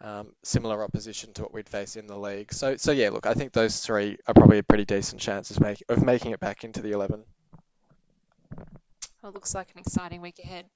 um, 0.00 0.32
similar 0.42 0.82
opposition 0.82 1.32
to 1.32 1.42
what 1.42 1.54
we'd 1.54 1.68
face 1.68 1.94
in 1.94 2.08
the 2.08 2.18
league. 2.18 2.52
So 2.52 2.76
so 2.76 2.90
yeah, 2.90 3.10
look, 3.10 3.26
I 3.26 3.34
think 3.34 3.52
those 3.52 3.78
three 3.78 4.18
are 4.26 4.34
probably 4.34 4.58
a 4.58 4.64
pretty 4.64 4.84
decent 4.84 5.20
chance 5.20 5.52
of, 5.52 5.60
make, 5.60 5.84
of 5.88 6.04
making 6.04 6.32
it 6.32 6.40
back 6.40 6.64
into 6.64 6.82
the 6.82 6.90
11. 6.90 7.24
Well, 9.22 9.30
it 9.30 9.34
looks 9.34 9.54
like 9.54 9.70
an 9.72 9.78
exciting 9.80 10.20
week 10.20 10.40
ahead. 10.40 10.66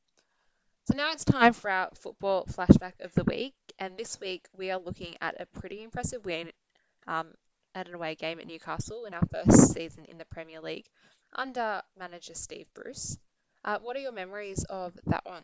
So 0.88 0.94
now 0.94 1.10
it's 1.10 1.24
time 1.24 1.52
for 1.52 1.68
our 1.68 1.90
football 2.00 2.46
flashback 2.46 3.00
of 3.00 3.12
the 3.14 3.24
week, 3.24 3.54
and 3.80 3.96
this 3.96 4.20
week 4.20 4.46
we 4.56 4.70
are 4.70 4.78
looking 4.78 5.16
at 5.20 5.40
a 5.40 5.46
pretty 5.46 5.82
impressive 5.82 6.24
win 6.24 6.52
um, 7.08 7.34
at 7.74 7.88
an 7.88 7.94
away 7.94 8.14
game 8.14 8.38
at 8.38 8.46
Newcastle 8.46 9.04
in 9.04 9.14
our 9.14 9.26
first 9.32 9.74
season 9.74 10.04
in 10.04 10.16
the 10.16 10.24
Premier 10.26 10.60
League 10.60 10.86
under 11.34 11.82
manager 11.98 12.34
Steve 12.34 12.66
Bruce. 12.72 13.18
Uh, 13.64 13.78
what 13.82 13.96
are 13.96 14.00
your 14.00 14.12
memories 14.12 14.62
of 14.70 14.96
that 15.06 15.24
one? 15.26 15.42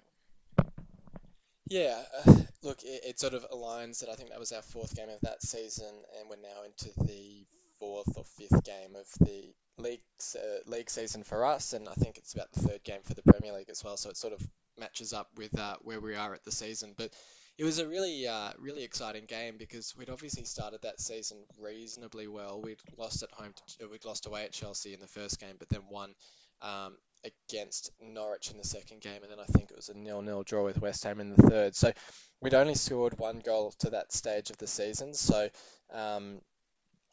Yeah, 1.66 2.00
uh, 2.24 2.34
look, 2.62 2.84
it, 2.84 3.02
it 3.04 3.20
sort 3.20 3.34
of 3.34 3.44
aligns 3.50 3.98
that 4.00 4.10
I 4.10 4.14
think 4.14 4.30
that 4.30 4.38
was 4.38 4.52
our 4.52 4.62
fourth 4.62 4.94
game 4.94 5.08
of 5.08 5.20
that 5.22 5.42
season, 5.42 5.92
and 6.20 6.30
we're 6.30 6.36
now 6.36 6.62
into 6.64 6.90
the 7.04 7.44
fourth 7.80 8.16
or 8.16 8.24
fifth 8.38 8.62
game 8.62 8.94
of 8.94 9.06
the 9.26 9.52
league 9.78 10.02
uh, 10.36 10.70
league 10.70 10.90
season 10.90 11.22
for 11.22 11.44
us, 11.44 11.72
and 11.72 11.88
I 11.88 11.94
think 11.94 12.18
it's 12.18 12.34
about 12.34 12.52
the 12.52 12.60
third 12.60 12.84
game 12.84 13.00
for 13.04 13.14
the 13.14 13.22
Premier 13.22 13.52
League 13.52 13.70
as 13.70 13.82
well. 13.84 13.96
So 13.96 14.10
it 14.10 14.16
sort 14.16 14.32
of 14.32 14.46
matches 14.78 15.12
up 15.12 15.28
with 15.36 15.58
uh, 15.58 15.76
where 15.82 16.00
we 16.00 16.14
are 16.14 16.34
at 16.34 16.44
the 16.44 16.52
season. 16.52 16.94
But 16.96 17.12
it 17.58 17.64
was 17.64 17.78
a 17.78 17.88
really 17.88 18.26
uh, 18.26 18.50
really 18.58 18.84
exciting 18.84 19.24
game 19.26 19.56
because 19.58 19.94
we'd 19.96 20.10
obviously 20.10 20.44
started 20.44 20.82
that 20.82 21.00
season 21.00 21.38
reasonably 21.60 22.26
well. 22.26 22.60
We'd 22.62 22.80
lost 22.96 23.22
at 23.22 23.30
home, 23.30 23.52
to, 23.78 23.88
we'd 23.88 24.04
lost 24.04 24.26
away 24.26 24.44
at 24.44 24.52
Chelsea 24.52 24.94
in 24.94 25.00
the 25.00 25.06
first 25.06 25.40
game, 25.40 25.56
but 25.58 25.68
then 25.68 25.82
won 25.90 26.14
um, 26.62 26.96
against 27.24 27.90
Norwich 28.00 28.50
in 28.50 28.58
the 28.58 28.64
second 28.64 29.00
game, 29.00 29.22
and 29.22 29.30
then 29.30 29.40
I 29.40 29.44
think 29.44 29.70
it 29.70 29.76
was 29.76 29.88
a 29.88 29.96
nil-nil 29.96 30.42
draw 30.44 30.64
with 30.64 30.80
West 30.80 31.04
Ham 31.04 31.20
in 31.20 31.34
the 31.34 31.42
third. 31.42 31.76
So 31.76 31.92
we'd 32.40 32.54
only 32.54 32.74
scored 32.74 33.18
one 33.18 33.40
goal 33.40 33.74
to 33.80 33.90
that 33.90 34.12
stage 34.12 34.50
of 34.50 34.58
the 34.58 34.66
season. 34.66 35.14
So 35.14 35.48
um, 35.92 36.40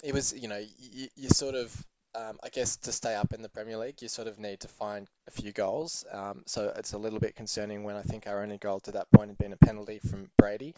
it 0.04 0.14
was, 0.14 0.34
you 0.34 0.48
know, 0.48 0.64
you, 0.80 1.08
you 1.16 1.30
sort 1.30 1.56
of 1.56 1.86
um, 2.16 2.40
I 2.44 2.50
guess 2.50 2.78
to 2.78 2.92
stay 2.92 3.16
up 3.16 3.34
in 3.34 3.42
the 3.42 3.50
Premier 3.50 3.78
League, 3.78 4.02
you 4.02 4.08
sort 4.08 4.28
of 4.28 4.40
need 4.40 4.62
to 4.62 4.68
find 4.68 5.08
a 5.28 5.32
few 5.32 5.52
goals. 5.52 6.06
Um, 6.12 6.44
so 6.46 6.74
it's 6.76 6.94
a 6.94 6.98
little 6.98 7.20
bit 7.20 7.36
concerning 7.36 7.84
when 7.84 7.96
I 7.96 8.02
think 8.02 8.28
our 8.28 8.42
only 8.42 8.58
goal 8.58 8.80
to 8.82 8.92
that 8.94 9.12
point 9.12 9.30
had 9.30 9.38
been 9.38 9.54
a 9.54 9.58
penalty 9.58 10.00
from 10.00 10.30
Brady. 10.38 10.76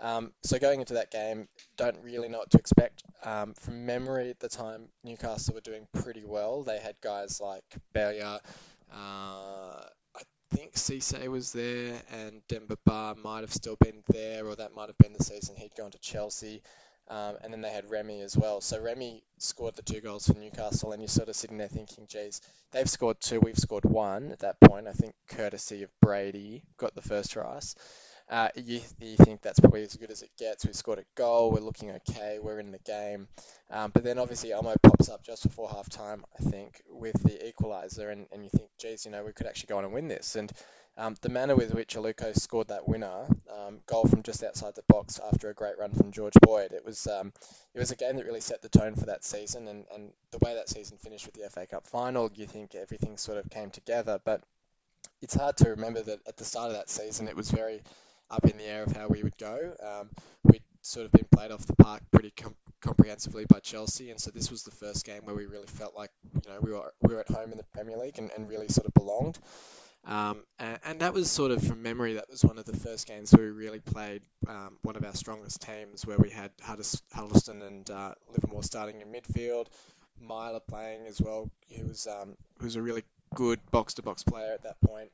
Um, 0.00 0.32
so 0.42 0.58
going 0.58 0.80
into 0.80 0.94
that 0.94 1.10
game, 1.10 1.48
don't 1.76 2.02
really 2.02 2.28
know 2.28 2.38
what 2.38 2.50
to 2.50 2.58
expect. 2.58 3.02
Um, 3.22 3.54
from 3.54 3.86
memory 3.86 4.30
at 4.30 4.40
the 4.40 4.48
time, 4.48 4.88
Newcastle 5.04 5.54
were 5.54 5.60
doing 5.60 5.86
pretty 5.92 6.24
well. 6.24 6.62
They 6.62 6.78
had 6.78 6.96
guys 7.00 7.40
like 7.40 7.64
Bellerin, 7.92 8.40
uh, 8.94 9.84
I 10.14 10.22
think 10.50 10.74
Cisse 10.74 11.26
was 11.28 11.52
there, 11.52 11.94
and 12.12 12.42
Demba 12.48 12.76
Ba 12.84 13.14
might 13.22 13.40
have 13.40 13.52
still 13.52 13.76
been 13.76 14.02
there, 14.08 14.46
or 14.46 14.56
that 14.56 14.74
might 14.74 14.88
have 14.88 14.98
been 14.98 15.14
the 15.14 15.24
season 15.24 15.56
he'd 15.56 15.74
gone 15.74 15.92
to 15.92 15.98
Chelsea. 15.98 16.62
Um, 17.12 17.36
and 17.44 17.52
then 17.52 17.60
they 17.60 17.68
had 17.68 17.90
Remy 17.90 18.22
as 18.22 18.38
well. 18.38 18.62
So 18.62 18.80
Remy 18.80 19.22
scored 19.36 19.76
the 19.76 19.82
two 19.82 20.00
goals 20.00 20.26
for 20.26 20.32
Newcastle, 20.32 20.92
and 20.92 21.02
you're 21.02 21.08
sort 21.08 21.28
of 21.28 21.36
sitting 21.36 21.58
there 21.58 21.68
thinking, 21.68 22.06
geez, 22.08 22.40
they've 22.72 22.88
scored 22.88 23.20
two, 23.20 23.38
we've 23.38 23.58
scored 23.58 23.84
one 23.84 24.32
at 24.32 24.38
that 24.38 24.58
point. 24.60 24.88
I 24.88 24.92
think 24.92 25.14
courtesy 25.28 25.82
of 25.82 25.90
Brady 26.00 26.62
got 26.78 26.94
the 26.94 27.02
first 27.02 27.36
us. 27.36 27.74
Uh, 28.30 28.48
you, 28.56 28.80
you 28.98 29.16
think 29.16 29.42
that's 29.42 29.60
probably 29.60 29.82
as 29.82 29.94
good 29.94 30.10
as 30.10 30.22
it 30.22 30.30
gets. 30.38 30.64
We've 30.64 30.74
scored 30.74 31.00
a 31.00 31.04
goal, 31.14 31.50
we're 31.50 31.60
looking 31.60 31.90
okay, 31.90 32.38
we're 32.40 32.60
in 32.60 32.72
the 32.72 32.78
game. 32.78 33.28
Um, 33.70 33.90
but 33.92 34.04
then 34.04 34.18
obviously 34.18 34.52
Elmo 34.52 34.74
pops 34.82 35.10
up 35.10 35.22
just 35.22 35.42
before 35.42 35.68
half 35.68 35.90
time, 35.90 36.24
I 36.40 36.42
think, 36.42 36.80
with 36.88 37.22
the 37.22 37.52
equaliser, 37.52 38.10
and, 38.10 38.26
and 38.32 38.42
you 38.42 38.48
think, 38.48 38.70
geez, 38.80 39.04
you 39.04 39.10
know, 39.10 39.22
we 39.22 39.34
could 39.34 39.46
actually 39.46 39.66
go 39.66 39.76
on 39.76 39.84
and 39.84 39.92
win 39.92 40.08
this. 40.08 40.34
And 40.34 40.50
um, 40.96 41.16
the 41.22 41.30
manner 41.30 41.56
with 41.56 41.72
which 41.72 41.94
Aluko 41.94 42.38
scored 42.38 42.68
that 42.68 42.86
winner, 42.86 43.26
um, 43.50 43.80
goal 43.86 44.04
from 44.04 44.22
just 44.22 44.42
outside 44.42 44.74
the 44.74 44.84
box 44.88 45.18
after 45.32 45.48
a 45.48 45.54
great 45.54 45.78
run 45.78 45.92
from 45.92 46.12
George 46.12 46.34
Boyd, 46.42 46.72
it 46.72 46.84
was 46.84 47.06
um, 47.06 47.32
it 47.74 47.78
was 47.78 47.90
a 47.90 47.96
game 47.96 48.16
that 48.16 48.26
really 48.26 48.40
set 48.40 48.60
the 48.60 48.68
tone 48.68 48.94
for 48.94 49.06
that 49.06 49.24
season, 49.24 49.68
and, 49.68 49.84
and 49.94 50.12
the 50.32 50.38
way 50.38 50.54
that 50.54 50.68
season 50.68 50.98
finished 50.98 51.26
with 51.26 51.34
the 51.34 51.48
FA 51.48 51.66
Cup 51.66 51.86
final, 51.86 52.30
you 52.34 52.46
think 52.46 52.74
everything 52.74 53.16
sort 53.16 53.38
of 53.38 53.48
came 53.48 53.70
together. 53.70 54.20
But 54.22 54.42
it's 55.22 55.34
hard 55.34 55.56
to 55.58 55.70
remember 55.70 56.02
that 56.02 56.20
at 56.26 56.36
the 56.36 56.44
start 56.44 56.70
of 56.70 56.76
that 56.76 56.90
season, 56.90 57.28
it 57.28 57.36
was 57.36 57.50
very 57.50 57.82
up 58.30 58.44
in 58.44 58.58
the 58.58 58.64
air 58.64 58.82
of 58.82 58.94
how 58.94 59.08
we 59.08 59.22
would 59.22 59.36
go. 59.38 59.74
Um, 59.82 60.10
we'd 60.44 60.62
sort 60.82 61.06
of 61.06 61.12
been 61.12 61.26
played 61.30 61.52
off 61.52 61.66
the 61.66 61.76
park 61.76 62.02
pretty 62.10 62.32
com- 62.36 62.56
comprehensively 62.82 63.46
by 63.46 63.60
Chelsea, 63.60 64.10
and 64.10 64.20
so 64.20 64.30
this 64.30 64.50
was 64.50 64.64
the 64.64 64.70
first 64.70 65.06
game 65.06 65.24
where 65.24 65.34
we 65.34 65.46
really 65.46 65.66
felt 65.66 65.96
like 65.96 66.10
you 66.34 66.50
know 66.50 66.60
we 66.60 66.72
were 66.72 66.92
we 67.00 67.14
were 67.14 67.20
at 67.20 67.28
home 67.28 67.50
in 67.50 67.56
the 67.56 67.64
Premier 67.72 67.96
League 67.96 68.18
and, 68.18 68.30
and 68.36 68.48
really 68.50 68.68
sort 68.68 68.86
of 68.86 68.92
belonged. 68.92 69.38
Um, 70.04 70.42
and, 70.58 70.78
and, 70.84 71.00
that 71.00 71.14
was 71.14 71.30
sort 71.30 71.52
of 71.52 71.62
from 71.64 71.82
memory, 71.82 72.14
that 72.14 72.28
was 72.28 72.44
one 72.44 72.58
of 72.58 72.64
the 72.64 72.76
first 72.76 73.06
games 73.06 73.32
where 73.32 73.44
we 73.44 73.52
really 73.52 73.78
played 73.78 74.22
um, 74.48 74.76
one 74.82 74.96
of 74.96 75.04
our 75.04 75.14
strongest 75.14 75.62
teams, 75.62 76.04
where 76.04 76.18
we 76.18 76.28
had 76.28 76.50
Huddlestone 76.60 77.62
and 77.62 77.88
uh, 77.88 78.14
Livermore 78.28 78.64
starting 78.64 79.00
in 79.00 79.12
midfield, 79.12 79.68
Meyler 80.20 80.60
playing 80.60 81.06
as 81.06 81.20
well, 81.20 81.48
who 81.76 81.86
was 81.86 82.08
um, 82.08 82.34
who 82.58 82.64
was 82.64 82.74
a 82.74 82.82
really 82.82 83.04
good 83.34 83.60
box 83.70 83.94
to 83.94 84.02
box 84.02 84.24
player 84.24 84.52
at 84.52 84.64
that 84.64 84.80
point. 84.80 85.10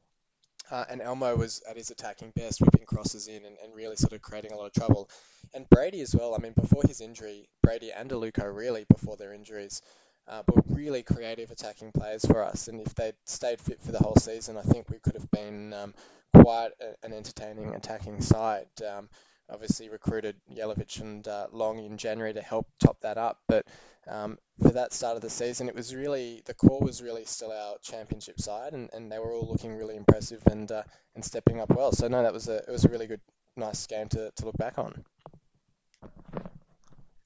Uh, 0.71 0.85
and 0.91 1.01
Elmo 1.01 1.35
was 1.37 1.63
at 1.69 1.77
his 1.77 1.91
attacking 1.91 2.31
best, 2.35 2.61
whipping 2.61 2.85
crosses 2.85 3.27
in 3.27 3.45
and, 3.45 3.57
and, 3.63 3.75
really 3.75 3.97
sort 3.97 4.13
of 4.13 4.21
creating 4.21 4.53
a 4.53 4.57
lot 4.57 4.67
of 4.67 4.73
trouble. 4.75 5.09
And 5.55 5.69
Brady 5.71 6.03
as 6.03 6.15
well. 6.15 6.35
I 6.35 6.43
mean, 6.43 6.53
before 6.53 6.83
his 6.87 7.01
injury, 7.01 7.49
Brady 7.63 7.91
and 7.91 8.11
Aluko 8.11 8.55
really 8.55 8.85
before 8.85 9.17
their 9.17 9.33
injuries 9.33 9.81
uh, 10.29 10.43
but 10.47 10.65
really 10.69 11.03
creative 11.03 11.51
attacking 11.51 11.93
players 11.93 12.25
for 12.25 12.43
us. 12.43 12.69
And 12.69 12.81
if 12.81 12.95
they'd 12.95 13.15
stayed 13.25 13.61
fit 13.61 13.81
for 13.83 13.93
the 13.93 13.99
whole 13.99 14.17
season, 14.17 14.57
I 14.57 14.63
think 14.63 14.91
we 14.91 14.99
could 14.99 15.15
have 15.15 15.31
been 15.31 15.73
um, 15.73 15.95
quite 16.35 16.71
a, 16.81 17.07
an 17.07 17.13
entertaining 17.13 17.75
attacking 17.75 18.21
side. 18.21 18.69
Um, 18.87 19.09
obviously 19.51 19.89
recruited 19.89 20.37
Jelavic 20.55 21.01
and 21.01 21.27
uh, 21.27 21.47
Long 21.53 21.79
in 21.79 21.97
January 21.97 22.35
to 22.35 22.43
help 22.43 22.67
top 22.81 23.01
that 23.01 23.17
up, 23.17 23.39
but 23.49 23.67
um, 24.07 24.39
for 24.63 24.71
that 24.71 24.93
start 24.93 25.17
of 25.17 25.23
the 25.23 25.31
season, 25.31 25.69
it 25.69 25.75
was 25.75 25.95
really 25.95 26.43
the 26.47 26.55
core 26.55 26.81
was 26.81 27.03
really 27.03 27.25
still 27.25 27.53
our 27.53 27.77
championship 27.83 28.41
side, 28.41 28.73
and, 28.73 28.91
and 28.93 29.13
they 29.13 29.19
were 29.19 29.33
all 29.33 29.47
looking 29.47 29.77
really 29.77 29.97
impressive 29.97 30.43
and 30.47 30.71
uh, 30.73 30.83
and 31.15 31.25
stepping 31.25 31.61
up 31.61 31.71
well. 31.71 31.93
So 31.93 32.09
no, 32.09 32.23
that 32.23 32.33
was 32.33 32.49
a 32.49 32.57
it 32.57 32.69
was 32.69 32.85
a 32.85 32.89
really 32.89 33.07
good, 33.07 33.21
nice 33.57 33.87
game 33.87 34.09
to, 34.09 34.31
to 34.37 34.45
look 34.47 34.57
back 34.57 34.79
on. 34.79 35.05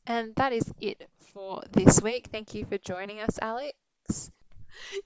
And 0.06 0.34
that 0.36 0.52
is 0.52 0.72
it 0.80 1.08
for 1.32 1.62
this 1.72 2.02
week. 2.02 2.28
Thank 2.32 2.54
you 2.54 2.64
for 2.64 2.78
joining 2.78 3.20
us, 3.20 3.38
Alex. 3.40 3.72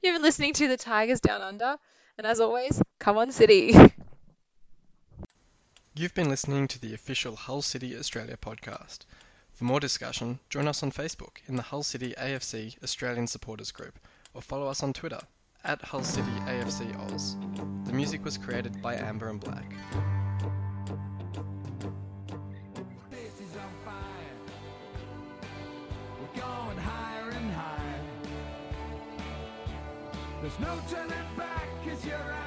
You've 0.03 0.15
been 0.15 0.23
listening 0.23 0.55
to 0.55 0.69
the 0.69 0.77
Tigers 0.77 1.21
Down 1.21 1.43
Under, 1.43 1.77
and 2.17 2.27
as 2.27 2.41
always, 2.41 2.81
come 2.99 3.19
on, 3.19 3.31
City. 3.33 3.75
You've 5.95 6.15
been 6.15 6.29
listening 6.29 6.69
to 6.69 6.81
the 6.81 6.95
official 6.95 7.37
Hull 7.37 7.63
City 7.63 7.97
Australia 7.97 8.37
podcast. 8.37 9.01
For 9.51 9.65
more 9.65 9.81
discussion, 9.81 10.41
join 10.51 10.69
us 10.69 10.83
on 10.83 10.93
Facebook 10.93 11.39
in 11.47 11.57
the 11.57 11.63
Hull 11.63 11.83
City 11.83 12.15
AFC 12.19 12.83
Australian 12.83 13.27
Supporters 13.27 13.73
Group 13.73 13.99
or 14.35 14.43
follow 14.43 14.69
us 14.69 14.83
on 14.83 14.93
Twitter 14.93 15.21
at 15.65 15.81
Hull 15.83 16.05
City 16.05 16.31
AFC 16.45 16.95
Oz. 17.13 17.37
The 17.85 17.93
music 17.93 18.25
was 18.25 18.37
created 18.37 18.83
by 18.83 18.97
Amber 18.97 19.29
and 19.29 19.41
Black. 19.41 19.73
There's 30.47 30.61
no 30.61 30.79
turning 30.89 31.27
back, 31.37 31.67
cause 31.85 32.07
you're 32.07 32.15
out. 32.15 32.46